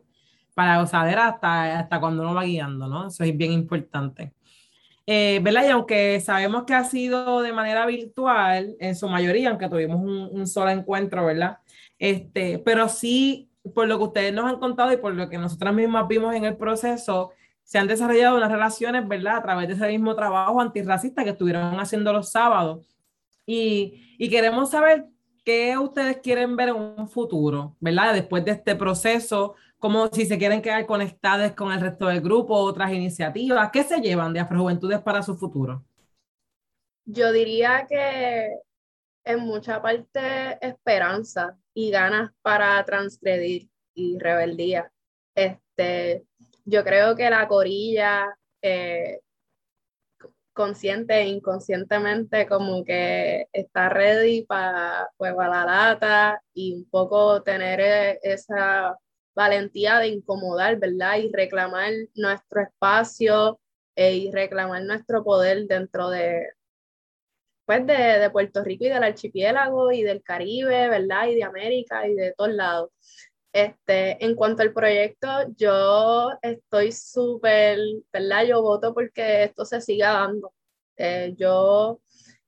[0.55, 3.07] para gozadera hasta, hasta cuando uno va guiando, ¿no?
[3.09, 4.33] Eso es bien importante.
[5.07, 5.65] Eh, ¿verdad?
[5.67, 10.29] Y aunque sabemos que ha sido de manera virtual, en su mayoría, aunque tuvimos un,
[10.31, 11.59] un, solo encuentro, ¿verdad?
[11.99, 15.75] Este, pero sí, por lo que ustedes nos han contado y por lo que nosotras
[15.75, 17.33] mismas vimos en el proceso,
[17.65, 19.39] se han desarrollado unas relaciones, ¿verdad?
[19.39, 22.87] A través de ese mismo trabajo antirracista que estuvieron haciendo los sábados.
[23.47, 25.07] Y, y queremos saber
[25.45, 28.15] qué ustedes quieren ver en un futuro, ¿verdad?
[28.15, 32.55] Después de este proceso, como si se quieren quedar conectadas con el resto del grupo,
[32.55, 35.85] otras iniciativas, ¿qué se llevan de Afrojuventudes para su futuro?
[37.05, 38.51] Yo diría que
[39.25, 44.91] en mucha parte esperanza y ganas para transgredir y rebeldía.
[45.35, 46.25] Este,
[46.65, 48.27] yo creo que la corilla,
[48.63, 49.21] eh,
[50.61, 57.81] consciente e inconscientemente, como que está ready para, pues, la lata y un poco tener
[57.81, 58.99] e, esa
[59.35, 61.17] valentía de incomodar, ¿verdad?
[61.17, 63.59] Y reclamar nuestro espacio
[63.97, 66.47] eh, y reclamar nuestro poder dentro de,
[67.65, 71.29] pues de, Puerto Rico y del archipiélago y del Caribe, ¿verdad?
[71.29, 72.91] Y de América y de todos lados.
[73.53, 77.79] Este, en cuanto al proyecto, yo estoy súper,
[78.13, 78.45] ¿verdad?
[78.45, 80.53] Yo voto porque esto se siga dando.
[80.97, 82.01] Eh, yo,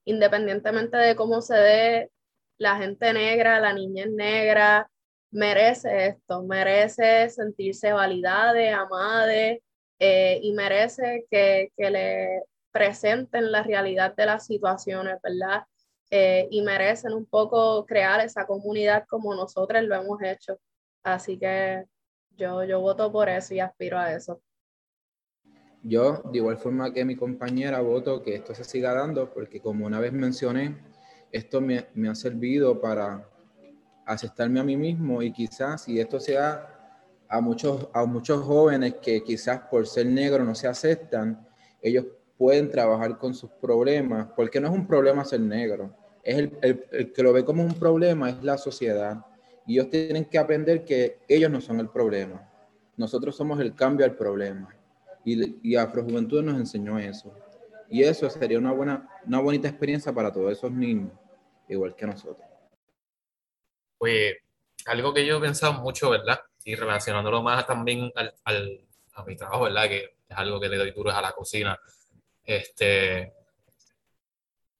[0.04, 2.10] independientemente de cómo se dé,
[2.58, 4.88] la gente negra, la niñez negra,
[5.32, 9.32] merece esto, merece sentirse validada, amada
[9.98, 15.64] eh, y merece que, que, le presenten la realidad de las situaciones, ¿verdad?
[16.10, 20.58] Eh, y merecen un poco crear esa comunidad como nosotros lo hemos hecho.
[21.02, 21.84] Así que
[22.36, 24.40] yo, yo voto por eso y aspiro a eso.
[25.82, 29.84] Yo, de igual forma que mi compañera, voto que esto se siga dando porque como
[29.84, 30.76] una vez mencioné,
[31.32, 33.28] esto me, me ha servido para
[34.06, 36.68] aceptarme a mí mismo y quizás si esto sea
[37.28, 41.48] a muchos, a muchos jóvenes que quizás por ser negro no se aceptan,
[41.80, 42.04] ellos
[42.36, 46.84] pueden trabajar con sus problemas, porque no es un problema ser negro, es el, el,
[46.92, 49.24] el, que lo ve como un problema es la sociedad.
[49.66, 52.50] Y ellos tienen que aprender que ellos no son el problema,
[52.96, 54.74] nosotros somos el cambio al problema.
[55.24, 57.32] Y, y Afrojuventud nos enseñó eso.
[57.88, 61.12] Y eso sería una, buena, una bonita experiencia para todos esos niños,
[61.68, 62.52] igual que nosotros
[64.02, 64.34] pues
[64.86, 66.40] algo que yo he pensado mucho, ¿verdad?
[66.64, 68.80] Y relacionándolo más también al, al,
[69.14, 69.84] a mi trabajo, ¿verdad?
[69.84, 71.78] Que es algo que le doy duro a la cocina.
[72.42, 73.32] Este,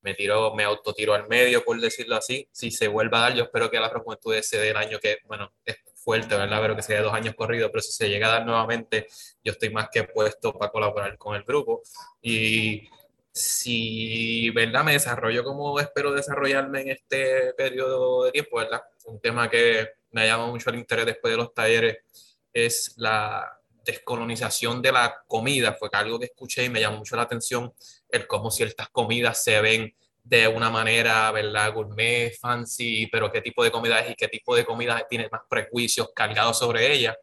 [0.03, 2.49] me tiro, me autotiro al medio, por decirlo así.
[2.53, 5.19] Si se vuelva a dar, yo espero que la Afrojuventud se dé el año que,
[5.27, 6.61] bueno, es fuerte, ¿verdad?
[6.61, 9.07] Pero que sea dos años corridos, pero si se llega a dar nuevamente,
[9.45, 11.83] yo estoy más que puesto para colaborar con el grupo.
[12.21, 12.89] Y
[13.33, 14.85] si, ¿verdad?
[14.85, 18.83] Me desarrollo como espero desarrollarme en este periodo de tiempo, ¿verdad?
[19.07, 21.99] Un tema que me llama mucho el interés después de los talleres
[22.53, 25.75] es la descolonización de la comida.
[25.75, 27.73] Fue algo que escuché y me llamó mucho la atención
[28.13, 29.93] el cómo ciertas comidas se ven
[30.23, 31.73] de una manera, ¿verdad?
[31.75, 35.43] Gourmet, fancy, pero qué tipo de comida es y qué tipo de comida tiene más
[35.49, 37.17] prejuicios cargados sobre ella.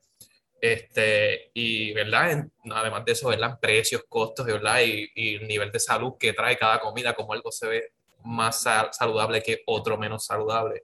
[0.60, 2.46] Este, y, ¿verdad?
[2.72, 3.58] además de eso, ¿verdad?
[3.62, 4.82] Precios, costos, ¿verdad?
[4.82, 7.94] Y, y, el nivel de salud que trae cada comida, como algo se ve
[8.26, 10.84] más saludable que otro menos saludable.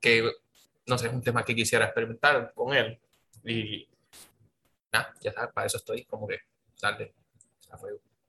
[0.00, 0.30] Que,
[0.86, 2.98] no sé, es un tema que quisiera experimentar con él.
[3.44, 3.86] Y,
[4.90, 6.38] nada, ya sabes, para eso estoy, como que,
[6.80, 7.12] darle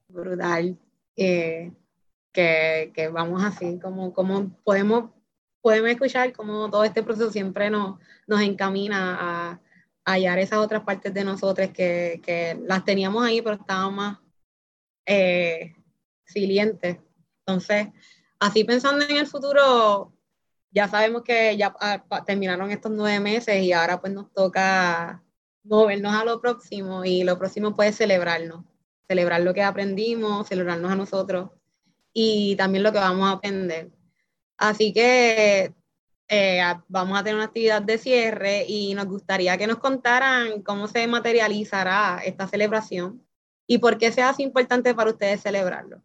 [0.09, 0.77] Brutal.
[1.15, 1.71] Eh,
[2.31, 5.11] que, que, vamos así, como, como podemos,
[5.61, 9.61] podemos escuchar cómo todo este proceso siempre nos, nos encamina a,
[10.07, 14.19] hallar esas otras partes de nosotros que, que las teníamos ahí, pero estaban más
[15.07, 15.73] eh,
[16.25, 16.97] silientes.
[17.39, 17.87] Entonces,
[18.39, 20.13] así pensando en el futuro,
[20.71, 25.23] ya sabemos que ya ah, terminaron estos nueve meses y ahora pues nos toca
[25.63, 28.65] movernos a lo próximo y lo próximo puede celebrarnos,
[29.07, 31.51] celebrar lo que aprendimos, celebrarnos a nosotros
[32.13, 33.91] y también lo que vamos a aprender.
[34.57, 35.73] Así que
[36.27, 40.87] eh, vamos a tener una actividad de cierre y nos gustaría que nos contaran cómo
[40.87, 43.23] se materializará esta celebración
[43.67, 46.01] y por qué se hace importante para ustedes celebrarlo.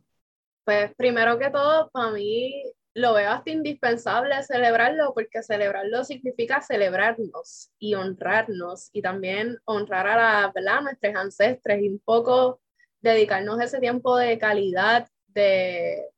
[0.64, 7.70] Pues primero que todo, para mí lo veo hasta indispensable celebrarlo porque celebrarlo significa celebrarnos
[7.78, 10.82] y honrarnos y también honrar a la, ¿verdad?
[10.82, 12.60] nuestros ancestres y un poco
[13.00, 16.08] dedicarnos ese tiempo de calidad de,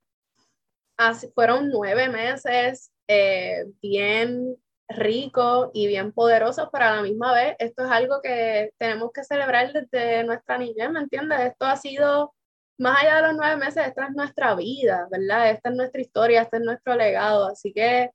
[0.96, 4.56] así, fueron nueve meses eh, bien
[4.88, 9.24] ricos y bien poderosos, pero a la misma vez esto es algo que tenemos que
[9.24, 11.40] celebrar desde nuestra niñez, ¿me entiendes?
[11.40, 12.34] Esto ha sido,
[12.78, 15.50] más allá de los nueve meses, esta es nuestra vida, ¿verdad?
[15.50, 18.10] Esta es nuestra historia, este es nuestro legado, así que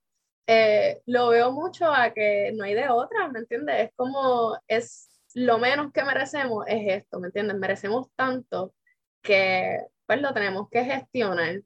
[0.47, 3.87] eh, lo veo mucho a que no hay de otra, ¿me entiendes?
[3.87, 5.06] Es como, es
[5.37, 7.57] lo menos que merecemos es esto, ¿me entiendes?
[7.57, 8.73] Merecemos tanto
[9.21, 11.61] que pues lo tenemos que gestionar.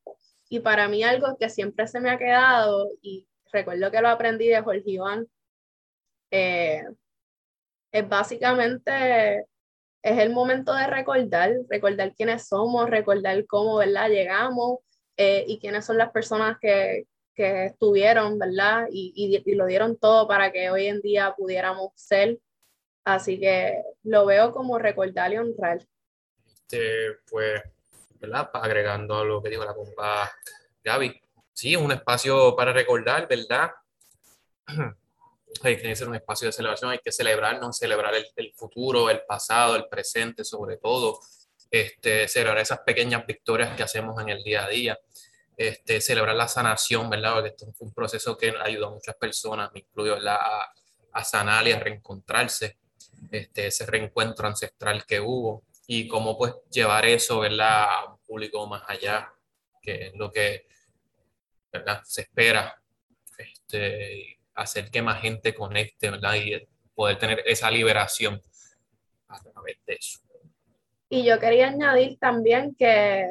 [0.49, 4.49] Y para mí algo que siempre se me ha quedado, y recuerdo que lo aprendí
[4.49, 5.25] de Jorge Iván,
[6.31, 6.83] eh,
[7.93, 9.45] es básicamente,
[10.01, 14.09] es el momento de recordar, recordar quiénes somos, recordar cómo, ¿verdad?
[14.09, 14.79] Llegamos
[15.15, 17.05] eh, y quiénes son las personas que,
[17.35, 18.87] que estuvieron, ¿verdad?
[18.91, 22.37] Y, y, y, lo dieron todo para que hoy en día pudiéramos ser.
[23.03, 25.79] Así que lo veo como recordar y honrar.
[26.45, 27.61] Este, pues
[28.21, 28.49] ¿verdad?
[28.53, 30.31] Agregando a lo que dijo la compa
[30.83, 31.19] Gaby.
[31.53, 33.71] Sí, un espacio para recordar, ¿verdad?
[35.63, 39.21] hay que ser un espacio de celebración, hay que celebrarnos, celebrar el, el, futuro, el
[39.23, 41.19] pasado, el presente, sobre todo,
[41.69, 44.99] este, celebrar esas pequeñas victorias que hacemos en el día a día,
[45.57, 47.33] este, celebrar la sanación, ¿verdad?
[47.33, 50.37] Porque esto fue un proceso que ayudó a muchas personas, me incluyo, ¿verdad?
[50.39, 50.73] A,
[51.13, 52.77] a sanar y a reencontrarse,
[53.31, 57.85] este, ese reencuentro ancestral que hubo y cómo pues llevar eso, ¿verdad?
[57.85, 59.33] A un público más allá,
[59.81, 60.67] que es lo que,
[61.71, 62.01] ¿verdad?
[62.03, 62.81] Se espera,
[63.37, 66.35] este, hacer que más gente conecte, ¿verdad?
[66.35, 68.41] Y poder tener esa liberación
[69.27, 70.19] a través de eso.
[71.09, 73.27] Y yo quería añadir también que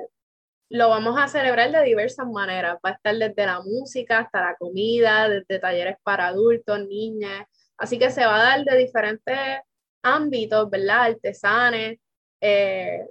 [0.69, 2.77] lo vamos a celebrar de diversas maneras.
[2.85, 7.47] Va a estar desde la música hasta la comida, desde talleres para adultos, niñas.
[7.77, 9.61] Así que se va a dar de diferentes
[10.03, 11.03] ámbitos, ¿verdad?
[11.05, 11.99] Artesanes,
[12.41, 13.07] eh,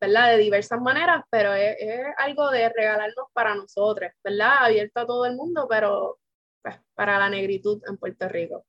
[0.00, 0.32] ¿verdad?
[0.32, 1.76] De diversas maneras, pero es,
[2.18, 4.64] algo de regalarnos para nosotros, ¿verdad?
[4.64, 6.18] Abierto a todo el mundo, pero
[6.62, 8.64] pues, para la negritud en Puerto Rico.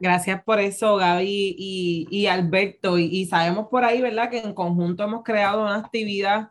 [0.00, 2.98] Gracias por eso, Gaby y, Alberto.
[2.98, 4.30] Y, y, sabemos por ahí, ¿verdad?
[4.30, 6.50] Que en conjunto hemos creado una actividad.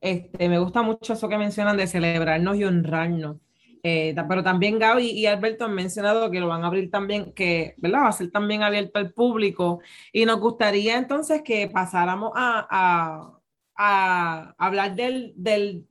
[0.00, 3.36] Este, me gusta mucho eso que mencionan de celebrarnos y honrarnos.
[3.84, 7.74] Eh, pero también Gaby y Alberto han mencionado que lo van a abrir también, que
[7.78, 8.02] ¿verdad?
[8.02, 9.80] va a ser también abierto al público.
[10.12, 13.38] Y nos gustaría entonces que pasáramos a,
[13.76, 15.88] a, hablar de del,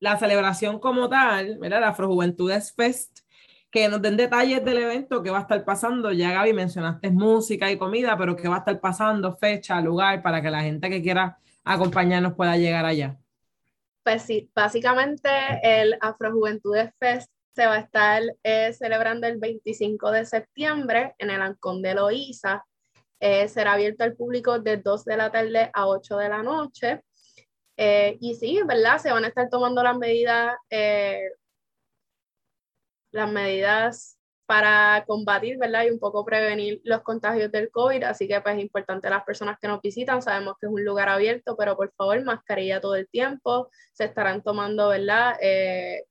[0.00, 1.80] la celebración como tal, ¿verdad?
[1.80, 3.20] La Afrojuventudes Fest,
[3.70, 6.12] que nos den detalles del evento que va a estar pasando.
[6.12, 10.42] Ya Gaby mencionaste música y comida, pero que va a estar pasando, fecha, lugar, para
[10.42, 13.19] que la gente que quiera acompañarnos pueda llegar allá.
[14.02, 15.28] Pues sí, básicamente
[15.62, 21.42] el Afrojuventudes Fest se va a estar eh, celebrando el 25 de septiembre en el
[21.42, 22.64] Ancón de Loíza.
[23.20, 27.02] Eh, será abierto al público de 2 de la tarde a 8 de la noche.
[27.76, 28.98] Eh, y sí, ¿verdad?
[28.98, 30.54] Se van a estar tomando las medidas,
[33.12, 34.19] las medidas
[34.50, 35.84] para combatir, ¿verdad?
[35.84, 38.02] Y un poco prevenir los contagios del COVID.
[38.02, 40.22] Así que pues es importante las personas que nos visitan.
[40.22, 43.70] Sabemos que es un lugar abierto, pero por favor, mascarilla todo el tiempo.
[43.92, 45.36] Se estarán tomando, ¿verdad?
[45.40, 46.04] Eh,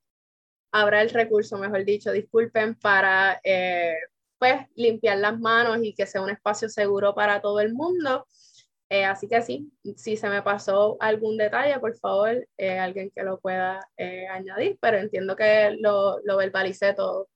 [0.72, 3.96] habrá el recurso, mejor dicho, disculpen, para eh,
[4.38, 8.26] pues limpiar las manos y que sea un espacio seguro para todo el mundo.
[8.88, 13.38] Eh, así que sí, si se me pasó algún detalle, por favor, alguien que lo
[13.42, 13.86] pueda
[14.32, 17.28] añadir, pero entiendo que lo, lo verbalicé todo.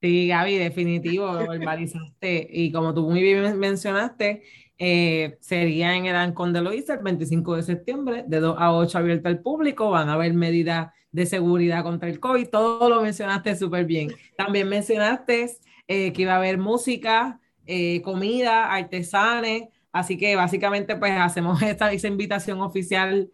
[0.00, 2.46] Sí, Gaby, definitivo, lo verbalizaste.
[2.50, 4.42] y como tú muy bien mencionaste,
[4.78, 8.98] eh, sería en el Ancon de Loíza el 25 de septiembre, de 2 a 8
[8.98, 9.90] abierto al público.
[9.90, 12.48] Van a haber medidas de seguridad contra el COVID.
[12.48, 14.12] Todo lo mencionaste súper bien.
[14.36, 15.50] También mencionaste
[15.88, 19.68] eh, que iba a haber música, eh, comida, artesanes.
[19.92, 23.30] Así que básicamente, pues hacemos esta, esa invitación oficial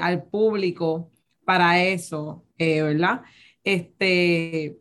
[0.00, 1.10] al público
[1.44, 3.22] para eso, ¿verdad?
[3.64, 4.78] Este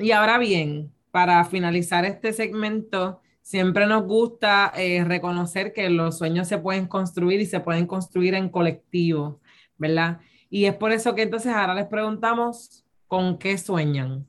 [0.00, 6.48] y ahora bien, para finalizar este segmento, siempre nos gusta eh, reconocer que los sueños
[6.48, 9.40] se pueden construir y se pueden construir en colectivo,
[9.76, 10.20] ¿verdad?
[10.48, 14.26] Y es por eso que entonces ahora les preguntamos, ¿con qué sueñan?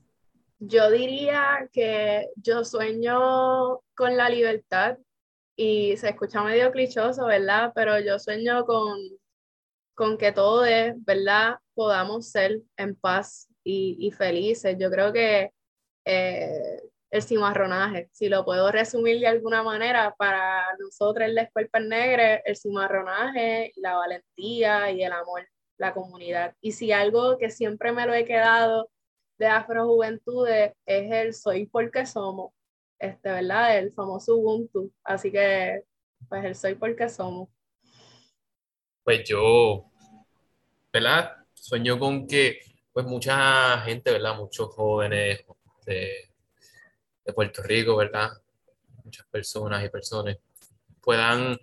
[0.58, 4.98] Yo diría que yo sueño con la libertad
[5.56, 7.72] y se escucha medio clichoso, ¿verdad?
[7.74, 8.98] Pero yo sueño con,
[9.94, 11.56] con que todos, ¿verdad?
[11.74, 14.76] Podamos ser en paz y, y felices.
[14.78, 15.52] Yo creo que
[16.04, 16.80] eh,
[17.12, 18.08] el cimarronaje.
[18.12, 23.96] Si lo puedo resumir de alguna manera, para nosotros el Cuerpos Negro, el cimarronaje, la
[23.96, 25.46] valentía y el amor,
[25.76, 26.54] la comunidad.
[26.62, 28.90] Y si algo que siempre me lo he quedado
[29.38, 32.52] de Afrojuventudes es el soy porque somos,
[32.98, 33.76] este, ¿verdad?
[33.76, 34.90] El famoso Ubuntu.
[35.04, 35.82] Así que,
[36.30, 37.50] pues el soy porque somos.
[39.04, 39.84] Pues yo,
[40.90, 41.32] ¿verdad?
[41.52, 42.60] Sueño con que,
[42.92, 44.36] pues mucha gente, ¿verdad?
[44.36, 45.44] Muchos jóvenes,
[45.84, 46.28] de,
[47.34, 48.30] Puerto Rico, ¿verdad?
[49.04, 50.36] Muchas personas y personas
[51.00, 51.58] puedan,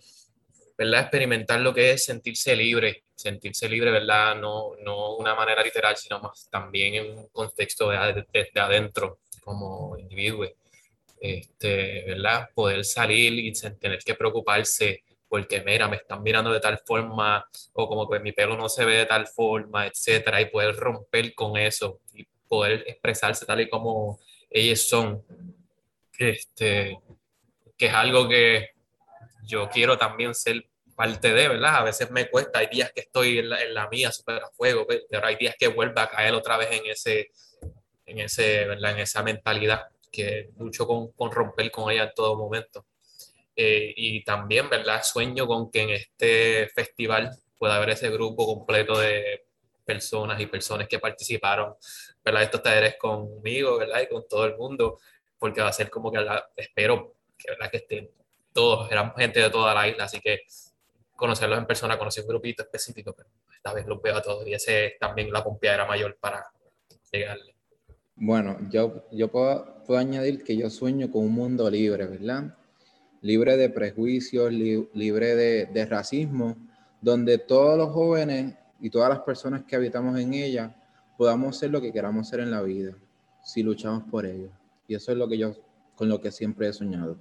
[0.78, 1.02] ¿verdad?
[1.02, 4.36] Experimentar lo que es sentirse libre, sentirse libre, ¿verdad?
[4.36, 9.98] No, no una manera literal, sino más también en un contexto de, de, adentro, como
[9.98, 10.48] individuo.
[11.20, 12.50] Este, ¿verdad?
[12.54, 17.48] Poder salir y sin tener que preocuparse porque, mira, me están mirando de tal forma,
[17.74, 21.36] o como que mi pelo no se ve de tal forma, etcétera, y poder romper
[21.36, 24.20] con eso y poder expresarse tal y como
[24.50, 25.24] ellos son.
[26.18, 27.00] Este,
[27.78, 28.72] que es algo que
[29.44, 31.78] yo quiero también ser parte de, ¿verdad?
[31.78, 35.26] A veces me cuesta, hay días que estoy en la, mía súper a fuego, pero
[35.26, 37.32] hay días que vuelvo a caer otra vez en ese,
[38.06, 38.92] en ese, ¿verdad?
[38.92, 42.86] En esa mentalidad que lucho con, con romper con ella en todo momento.
[43.56, 45.02] Eh, y también, ¿verdad?
[45.04, 49.46] Sueño con que en este festival pueda haber ese grupo completo de
[49.90, 51.74] personas y personas que participaron,
[52.24, 52.44] ¿verdad?
[52.44, 54.02] Estos talleres conmigo, ¿verdad?
[54.04, 55.00] Y con todo el mundo,
[55.40, 56.20] porque va a ser como que
[56.56, 57.72] espero que, ¿verdad?
[57.72, 58.12] que estén
[58.54, 60.42] todos, eran gente de toda la isla, así que
[61.16, 64.54] conocerlos en persona, conocer un grupito específico, pero esta vez los veo a todos y
[64.54, 66.46] ese también la era mayor para
[67.12, 67.56] llegarle.
[68.16, 72.56] Bueno, yo, yo puedo, puedo añadir que yo sueño con un mundo libre, ¿verdad?
[73.22, 76.56] Libre de prejuicios, libre de, de racismo,
[77.02, 80.76] donde todos los jóvenes y todas las personas que habitamos en ella
[81.18, 82.94] podamos ser lo que queramos ser en la vida,
[83.44, 84.50] si luchamos por ello.
[84.88, 85.54] Y eso es lo que yo,
[85.96, 87.18] con lo que siempre he soñado.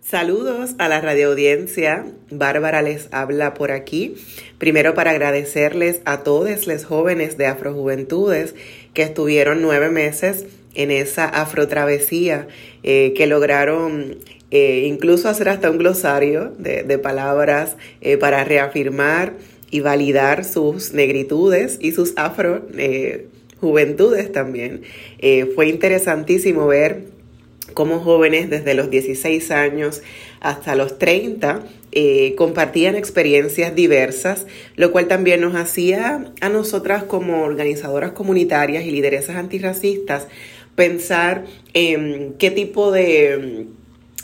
[0.00, 2.06] Saludos a la radioaudiencia.
[2.30, 4.14] Bárbara les habla por aquí.
[4.58, 8.54] Primero para agradecerles a todos los jóvenes de Afrojuventudes
[8.94, 12.48] que estuvieron nueve meses en esa afrotravesía,
[12.82, 14.16] eh, que lograron
[14.50, 19.34] eh, incluso hacer hasta un glosario de, palabras eh, para reafirmar
[19.70, 23.26] y validar sus negritudes y sus afro eh,
[23.60, 24.82] juventudes también.
[25.18, 27.04] Eh, fue interesantísimo ver
[27.74, 30.02] cómo jóvenes desde los 16 años
[30.40, 31.62] hasta los 30
[31.92, 34.46] eh, compartían experiencias diversas,
[34.76, 40.26] lo cual también nos hacía a nosotras como organizadoras comunitarias y lideresas antirracistas
[40.74, 41.44] pensar
[41.74, 43.66] en qué tipo de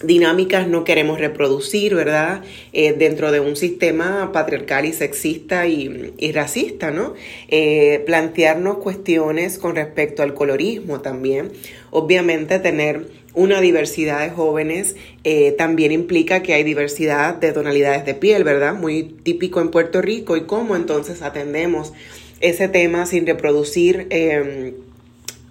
[0.03, 2.43] dinámicas no queremos reproducir, ¿verdad?
[2.73, 7.15] Eh, dentro de un sistema patriarcal y sexista y, racista, ¿no?
[7.49, 11.53] Eh, plantearnos cuestiones con respecto al colorismo también.
[11.91, 18.15] Obviamente tener una diversidad de jóvenes eh, también implica que hay diversidad de tonalidades de
[18.15, 18.75] piel, ¿verdad?
[18.75, 21.93] Muy típico en Puerto Rico y cómo entonces atendemos
[22.41, 24.75] ese tema sin reproducir em,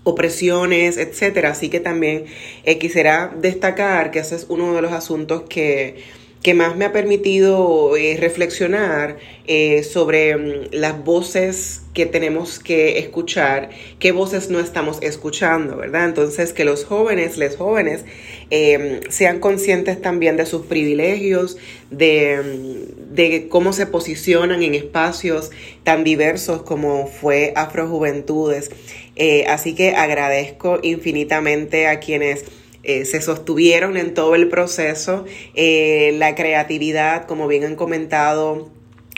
[0.05, 1.49] opresiones, etcétera.
[1.49, 2.25] Así que también
[2.63, 5.95] eh, quisiera destacar que ese es uno de los asuntos que,
[6.41, 12.99] que más me ha permitido eh, reflexionar eh, sobre mm, las voces que tenemos que
[12.99, 16.05] escuchar, qué voces no estamos escuchando, ¿verdad?
[16.05, 18.05] Entonces, que los jóvenes, les jóvenes,
[19.09, 21.57] sean conscientes también de sus privilegios,
[21.89, 25.51] de, mm, de, cómo se posicionan en espacios
[25.83, 28.69] tan diversos como fue Afrojuventudes.
[29.15, 32.45] Eh, así que agradezco infinitamente a quienes
[32.87, 35.25] eh, se sostuvieron en todo el proceso.
[35.55, 38.69] Eh, la creatividad, como bien han comentado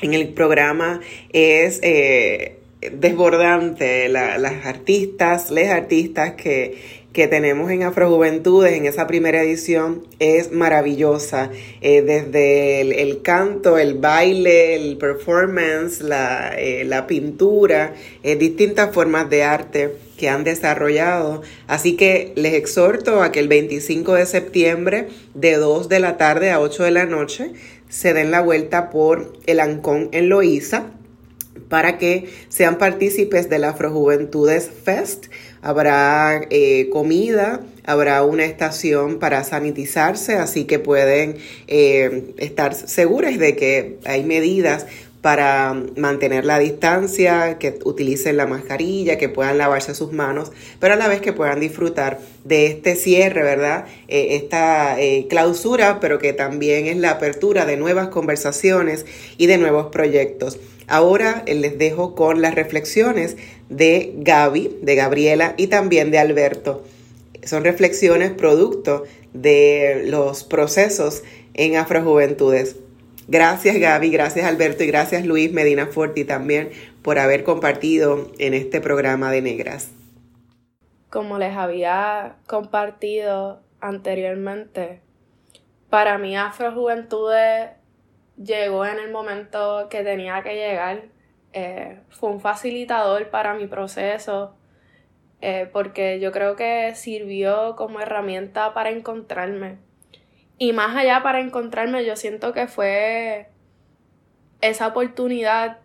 [0.01, 1.01] en el programa,
[1.33, 4.07] es eh, desbordante.
[4.07, 6.77] las artistas, les artistas que,
[7.13, 11.49] tenemos en Afrojuventudes en esa primera edición es maravillosa.
[11.81, 16.55] desde el, canto, el baile, el performance, la,
[16.85, 21.41] la pintura, distintas formas de arte que han desarrollado.
[21.67, 26.51] Así que les exhorto a que el 25 de septiembre de 2 de la tarde
[26.51, 27.53] a 8 de la noche
[27.89, 30.91] se den la vuelta por el Ancón en Loíza
[31.69, 35.27] para que sean partícipes del Afrojuventudes Fest.
[35.67, 41.35] Habrá eh, comida, habrá una estación para sanitizarse, así que pueden
[41.67, 44.85] eh, estar seguros de que hay medidas
[45.27, 50.95] para mantener la distancia, que utilicen la mascarilla, que puedan lavarse sus manos, pero a
[50.95, 53.87] la vez que puedan disfrutar de este cierre, ¿verdad?
[54.07, 59.05] Eh, esta eh, clausura, pero que también es la apertura de nuevas conversaciones
[59.37, 60.59] y de nuevos proyectos.
[60.87, 63.35] Ahora eh, les dejo con las reflexiones
[63.67, 66.85] de Gaby, de Gabriela y también de Alberto.
[67.43, 69.03] Son reflexiones producto
[69.33, 71.23] de los procesos
[71.53, 72.77] en Afrojuventudes.
[73.29, 76.71] Gracias Gaby, gracias Alberto y gracias Luis Medina Forti también
[77.01, 79.91] por haber compartido en este programa de Negras.
[81.09, 85.01] Como les había compartido anteriormente,
[85.89, 87.71] para mí Afrojuventudes
[88.37, 91.03] llegó en el momento que tenía que llegar.
[91.51, 94.55] Eh, fue un facilitador para mi proceso
[95.41, 99.77] eh, porque yo creo que sirvió como herramienta para encontrarme
[100.57, 103.49] y más allá para encontrarme, yo siento que fue
[104.61, 105.79] esa oportunidad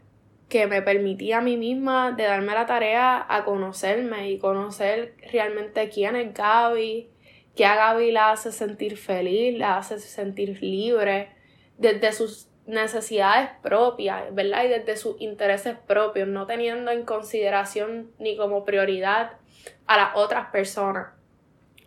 [0.49, 5.89] que me permitía a mí misma de darme la tarea a conocerme y conocer realmente
[5.89, 7.11] quién es Gaby,
[7.55, 11.31] que a Gaby la hace sentir feliz, la hace sentir libre,
[11.79, 14.65] desde sus necesidades propias, ¿verdad?
[14.65, 19.33] Y desde sus intereses propios, no teniendo en consideración ni como prioridad
[19.87, 21.09] a las otras personas,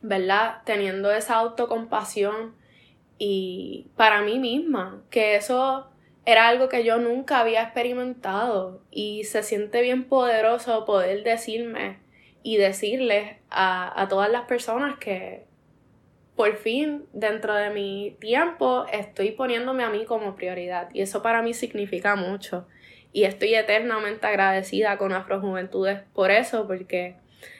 [0.01, 0.61] ¿verdad?
[0.65, 2.55] Teniendo esa autocompasión
[3.17, 5.87] y para mí misma, que eso
[6.25, 11.99] era algo que yo nunca había experimentado y se siente bien poderoso poder decirme
[12.43, 15.45] y decirles a, a todas las personas que
[16.35, 20.89] por fin dentro de mi tiempo estoy poniéndome a mí como prioridad.
[20.93, 22.67] Y eso para mí significa mucho.
[23.13, 27.15] Y estoy eternamente agradecida con Afrojuventudes por eso porque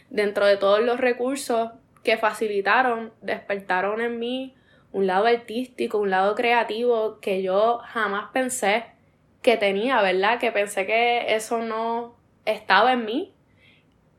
[0.09, 1.71] dentro de todos los recursos
[2.03, 4.54] que facilitaron despertaron en mí
[4.95, 8.85] un lado artístico, un lado creativo que yo jamás pensé
[9.41, 10.39] que tenía, ¿verdad?
[10.39, 12.15] Que pensé que eso no
[12.45, 13.33] estaba en mí.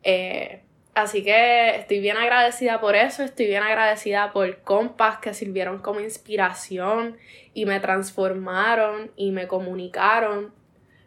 [0.02, 0.60] Eh,
[0.94, 6.00] así que estoy bien agradecida por eso, estoy bien agradecida por compas que sirvieron como
[6.00, 7.16] inspiración
[7.54, 10.52] y me transformaron y me comunicaron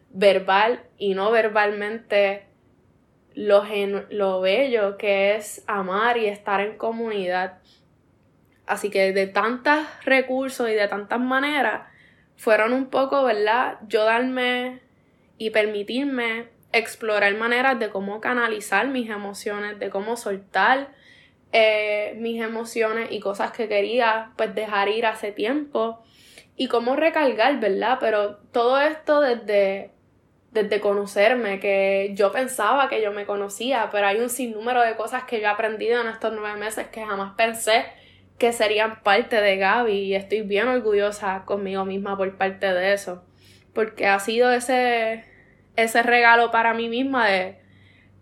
[0.08, 2.46] verbal y no verbalmente
[3.34, 3.62] lo,
[4.10, 7.60] lo bello que es amar y estar en comunidad.
[8.70, 11.88] Así que de tantos recursos y de tantas maneras,
[12.36, 13.78] fueron un poco, ¿verdad?
[13.88, 14.78] Yo darme
[15.38, 20.92] y permitirme explorar maneras de cómo canalizar mis emociones, de cómo soltar
[21.50, 26.04] eh, mis emociones y cosas que quería pues dejar ir hace tiempo
[26.56, 27.98] y cómo recargar, ¿verdad?
[27.98, 29.90] Pero todo esto desde,
[30.52, 35.24] desde conocerme, que yo pensaba que yo me conocía, pero hay un sinnúmero de cosas
[35.24, 37.98] que yo he aprendido en estos nueve meses que jamás pensé
[38.40, 43.22] que serían parte de Gaby y estoy bien orgullosa conmigo misma por parte de eso,
[43.74, 45.26] porque ha sido ese,
[45.76, 47.60] ese regalo para mí misma de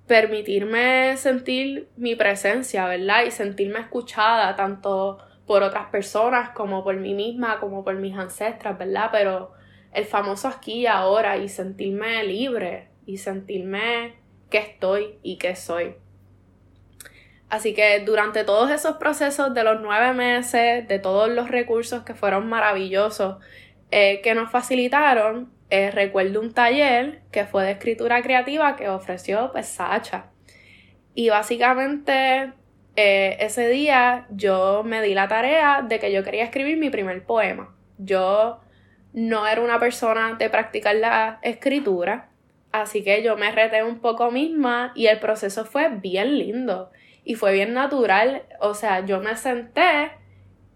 [0.08, 3.26] permitirme sentir mi presencia, ¿verdad?
[3.26, 8.76] Y sentirme escuchada tanto por otras personas como por mí misma, como por mis ancestras,
[8.76, 9.10] ¿verdad?
[9.12, 9.52] Pero
[9.92, 14.16] el famoso aquí y ahora y sentirme libre y sentirme
[14.50, 15.94] que estoy y que soy.
[17.50, 22.14] Así que durante todos esos procesos de los nueve meses, de todos los recursos que
[22.14, 23.36] fueron maravillosos
[23.90, 29.50] eh, que nos facilitaron, eh, recuerdo un taller que fue de escritura creativa que ofreció
[29.52, 30.26] pues, Sacha.
[31.14, 32.52] Y básicamente
[32.96, 37.24] eh, ese día yo me di la tarea de que yo quería escribir mi primer
[37.24, 37.74] poema.
[37.96, 38.60] Yo
[39.14, 42.28] no era una persona de practicar la escritura,
[42.72, 46.90] así que yo me reté un poco misma y el proceso fue bien lindo
[47.28, 50.12] y fue bien natural, o sea, yo me senté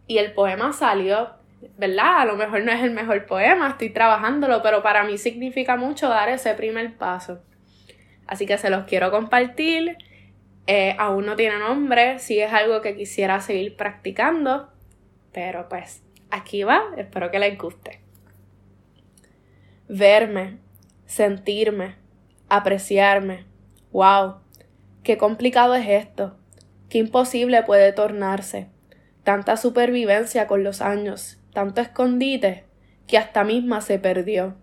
[0.07, 1.30] y el poema salió,
[1.78, 2.20] ¿verdad?
[2.20, 6.11] A lo mejor no es el mejor poema, estoy trabajándolo, pero para mí significa mucho
[6.11, 7.42] dar ese primer paso.
[8.26, 9.96] Así que se los quiero compartir.
[10.66, 14.68] Eh, aún no tiene nombre, si es algo que quisiera seguir practicando,
[15.32, 18.03] pero pues aquí va, espero que les guste.
[19.88, 20.59] Verme,
[21.07, 21.96] sentirme,
[22.50, 23.46] apreciarme.
[23.90, 24.42] ¡Wow!
[25.03, 26.36] ¡Qué complicado es esto!
[26.93, 28.68] ¡Qué imposible puede tornarse!
[29.24, 32.66] Tanta supervivencia con los años, tanto escondite,
[33.07, 34.57] que hasta misma se perdió.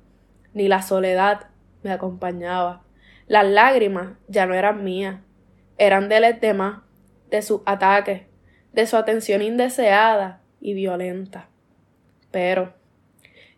[0.53, 1.47] Ni la soledad
[1.81, 2.83] me acompañaba.
[3.25, 5.21] Las lágrimas ya no eran mías,
[5.79, 6.83] eran de los demás,
[7.31, 8.27] de sus ataques,
[8.73, 11.49] de su atención indeseada y violenta.
[12.29, 12.75] Pero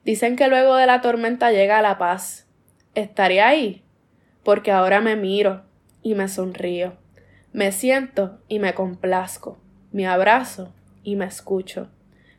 [0.05, 2.47] dicen que luego de la tormenta llega la paz.
[2.95, 3.83] ¿Estaré ahí?
[4.45, 5.65] Porque ahora me miro
[6.01, 7.00] y me sonrío.
[7.53, 9.57] Me siento y me complazco.
[9.91, 10.73] Me abrazo
[11.03, 11.89] y me escucho.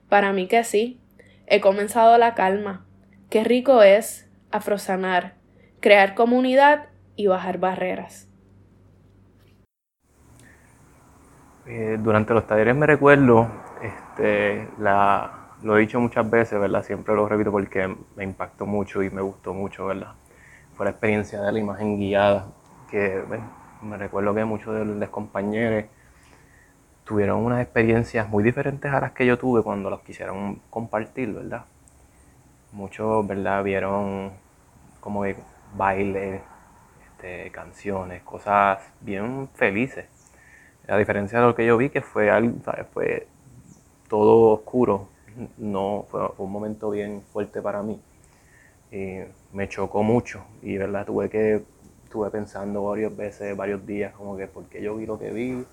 [0.08, 1.02] Para mí que sí,
[1.46, 2.86] he comenzado la calma.
[3.28, 5.34] Qué rico es afrosanar,
[5.80, 8.28] crear comunidad y bajar barreras.
[11.66, 13.48] Eh, durante los talleres me recuerdo,
[13.82, 16.82] este, la, lo he dicho muchas veces, ¿verdad?
[16.82, 20.14] Siempre lo repito porque me impactó mucho y me gustó mucho, ¿verdad?
[20.74, 22.46] Fue la experiencia de la imagen guiada,
[22.90, 23.22] que
[23.82, 25.84] me recuerdo que muchos de los compañeros
[27.04, 31.64] tuvieron unas experiencias muy diferentes a las que yo tuve cuando los quisieron compartir, ¿verdad?
[32.72, 33.62] Muchos, ¿verdad?
[33.64, 34.32] Vieron
[35.00, 35.24] como
[35.76, 36.42] baile,
[37.06, 40.06] este, canciones, cosas bien felices.
[40.88, 42.56] A diferencia de lo que yo vi, que fue, algo,
[42.92, 43.26] fue
[44.08, 45.08] todo oscuro,
[45.58, 48.00] no fue, un momento bien fuerte para mí.
[48.90, 49.20] Y
[49.52, 51.64] me chocó mucho y verdad tuve que
[52.12, 55.64] estuve pensando varias veces, varios días, como que porque yo vi lo que vi,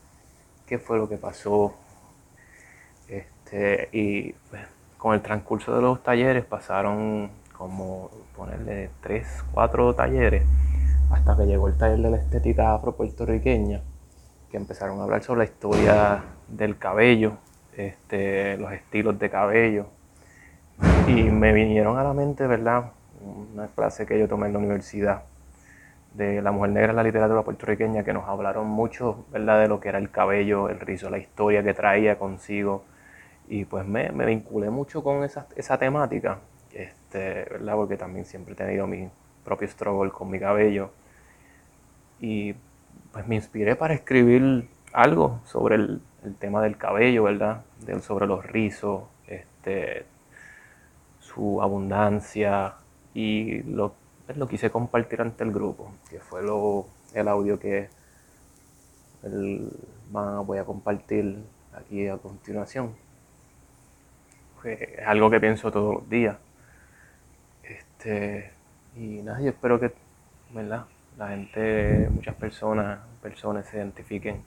[0.65, 1.73] qué fue lo que pasó.
[3.09, 4.61] Este, y pues,
[4.97, 10.45] con el transcurso de los talleres pasaron como ponerle tres, cuatro talleres
[11.11, 13.81] hasta que llegó el taller de la estética afro-puertorriqueña,
[14.49, 17.33] que empezaron a hablar sobre la historia del cabello,
[17.75, 19.87] este, los estilos de cabello.
[21.05, 22.93] Y me vinieron a la mente, ¿verdad?
[23.19, 25.23] Una clase que yo tomé en la universidad
[26.13, 29.61] de la mujer negra en la literatura puertorriqueña que nos hablaron mucho, ¿verdad?
[29.61, 32.83] De lo que era el cabello, el rizo, la historia que traía consigo.
[33.47, 36.39] Y pues me, me vinculé mucho con esa, esa temática,
[36.73, 37.75] este, ¿verdad?
[37.75, 39.09] Porque también siempre he tenido mi
[39.43, 40.91] propio struggle con mi cabello
[42.19, 42.53] y
[43.11, 46.01] pues me inspiré para escribir algo sobre el,
[46.37, 47.63] tema del cabello, ¿verdad?
[48.01, 50.05] sobre los rizos, este,
[51.19, 52.73] su abundancia
[53.13, 53.93] y lo,
[54.37, 57.89] lo quise compartir ante el grupo, que fue lo, el audio que
[60.45, 62.95] voy a compartir aquí a continuación.
[64.63, 66.37] Es algo que pienso todos los días.
[67.63, 68.51] Este,
[68.95, 69.93] y nada, yo espero que,
[70.51, 70.85] ¿verdad?
[71.17, 74.41] la gente, muchas personas, personas se identifiquen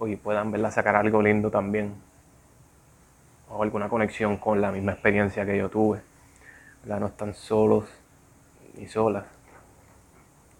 [0.00, 1.94] y puedan verla sacar algo lindo también
[3.48, 6.00] o alguna conexión con la misma experiencia que yo tuve.
[6.84, 7.86] No están solos
[8.78, 9.24] ni solas.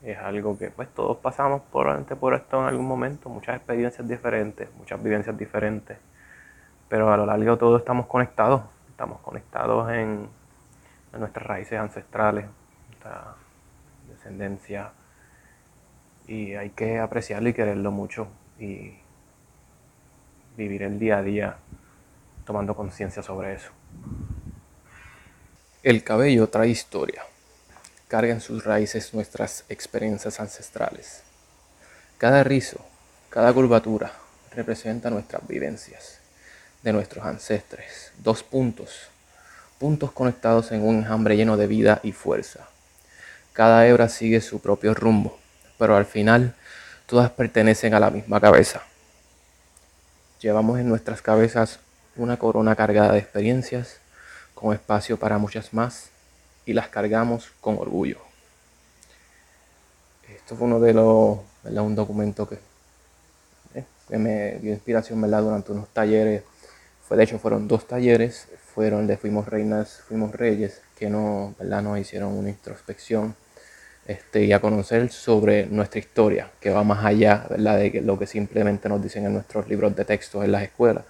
[0.02, 4.68] Es algo que pues todos pasamos por, por esto en algún momento, muchas experiencias diferentes,
[4.76, 5.98] muchas vivencias diferentes,
[6.88, 10.28] pero a lo largo de todo estamos conectados, estamos conectados en,
[11.12, 12.44] en nuestras raíces ancestrales
[14.08, 14.92] descendencia
[16.26, 18.94] y hay que apreciarlo y quererlo mucho y
[20.56, 21.56] vivir el día a día
[22.44, 23.70] tomando conciencia sobre eso.
[25.82, 27.22] El cabello trae historia,
[28.08, 31.22] carga en sus raíces nuestras experiencias ancestrales.
[32.18, 32.84] Cada rizo,
[33.30, 34.12] cada curvatura
[34.54, 36.18] representa nuestras vivencias
[36.82, 38.12] de nuestros ancestres.
[38.18, 39.08] Dos puntos,
[39.78, 42.68] puntos conectados en un enjambre lleno de vida y fuerza
[43.58, 45.36] cada hebra sigue su propio rumbo,
[45.78, 46.54] pero al final
[47.06, 48.82] todas pertenecen a la misma cabeza.
[50.40, 51.80] Llevamos en nuestras cabezas
[52.14, 53.96] una corona cargada de experiencias,
[54.54, 56.10] con espacio para muchas más,
[56.68, 58.18] y las cargamos con orgullo.
[60.28, 62.58] Esto fue uno de los, un documento que,
[63.74, 65.42] eh, que me dio inspiración ¿verdad?
[65.42, 66.42] durante unos talleres.
[67.02, 71.82] Fue, de hecho, fueron dos talleres, fueron de Fuimos Reinas, Fuimos Reyes, que no, ¿verdad?
[71.82, 73.34] nos hicieron una introspección
[74.06, 78.90] este, y a conocer sobre nuestra historia, que va más allá de lo que simplemente
[78.90, 81.04] nos dicen en nuestros libros de texto en las escuelas,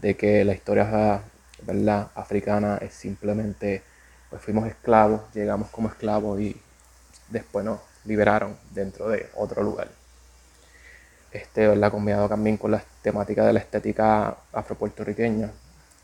[0.00, 1.20] de que la historia
[1.62, 2.08] ¿verdad?
[2.14, 3.82] africana es simplemente,
[4.30, 6.60] pues fuimos esclavos, llegamos como esclavos y
[7.28, 9.88] después nos liberaron dentro de otro lugar.
[11.32, 11.90] Este, ¿verdad?
[11.90, 15.50] Combinado también con la temática de la estética afropuertorriqueña,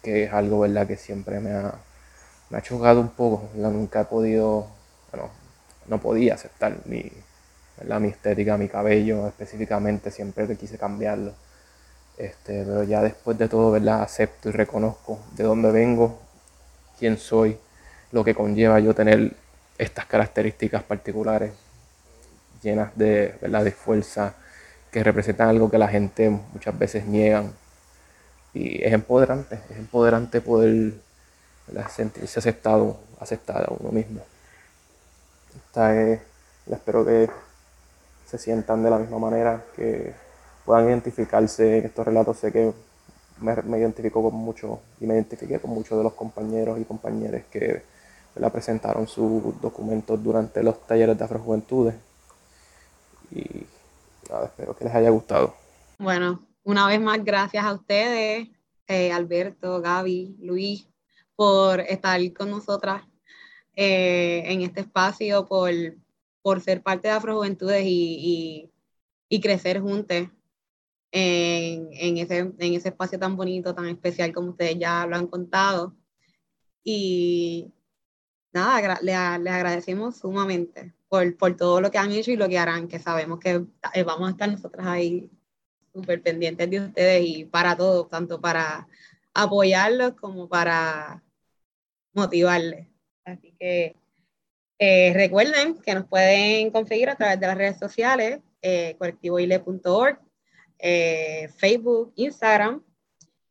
[0.02, 0.86] que es algo, ¿verdad?
[0.86, 1.74] Que siempre me ha,
[2.50, 4.66] me ha un poco, Nunca he podido,
[5.10, 5.30] bueno,
[5.86, 7.10] no podía aceptar mi,
[8.00, 11.32] mi estética, mi cabello específicamente, siempre que quise cambiarlo.
[12.16, 14.02] Este, pero ya después de todo, ¿verdad?
[14.02, 16.18] Acepto y reconozco de dónde vengo,
[16.98, 17.58] quién soy,
[18.12, 19.34] lo que conlleva yo tener
[19.78, 21.52] estas características particulares
[22.62, 23.64] llenas de, ¿verdad?
[23.64, 24.34] de fuerza,
[24.90, 27.52] que representan algo que la gente muchas veces niegan.
[28.54, 30.94] Y es empoderante, es empoderante poder
[31.90, 34.22] sentirse aceptado, aceptada uno mismo.
[35.54, 36.20] Esta es,
[36.70, 37.28] espero que
[38.26, 40.14] se sientan de la misma manera, que
[40.64, 42.38] puedan identificarse en estos relatos.
[42.38, 42.72] Sé que
[43.40, 47.82] me, identifico con mucho y me identifiqué con muchos de los compañeros y compañeras que
[48.36, 51.94] la presentaron sus documentos durante los talleres de Afrojuventudes.
[53.30, 53.66] Y
[54.44, 55.54] espero que les haya gustado.
[55.98, 58.48] Bueno, una vez más, gracias a ustedes,
[58.86, 60.88] eh, Alberto, Gaby, Luis,
[61.34, 63.02] por estar con nosotras
[63.74, 65.70] eh, en este espacio, por
[66.46, 68.70] por ser parte de Afrojuventudes y,
[69.28, 70.28] y, crecer juntos
[71.10, 75.26] en, en, ese, en ese espacio tan bonito, tan especial como ustedes ya lo han
[75.26, 75.96] contado.
[76.84, 77.72] Y
[78.56, 82.98] nada, les agradecemos sumamente por, todo lo que han hecho y lo que harán, que
[82.98, 85.30] sabemos que eh, vamos a estar nosotras ahí
[85.92, 88.88] súper pendientes de ustedes y para todo, tanto para
[89.34, 91.22] apoyarlos como para
[92.12, 92.88] motivarles.
[93.24, 93.96] Así que
[94.78, 100.18] eh, recuerden que nos pueden conseguir a través de las redes sociales, eh, colectivoile.org,
[101.56, 102.82] Facebook, Instagram.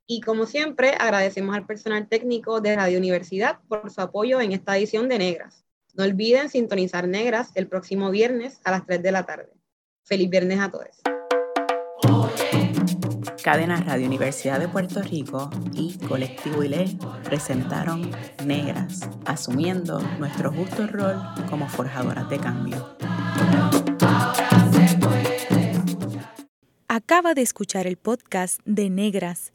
[0.08, 4.78] Y como siempre, agradecemos al personal técnico de Radio Universidad por su apoyo en esta
[4.78, 5.66] edición de Negras.
[5.96, 9.52] No olviden sintonizar Negras el próximo viernes a las 3 de la tarde.
[10.04, 11.02] Feliz viernes a todos.
[13.44, 18.12] Cadena Radio Universidad de Puerto Rico y Colectivo ILE presentaron
[18.46, 22.96] Negras, asumiendo nuestro justo rol como forjadoras de cambio.
[26.88, 29.55] Acaba de escuchar el podcast de Negras.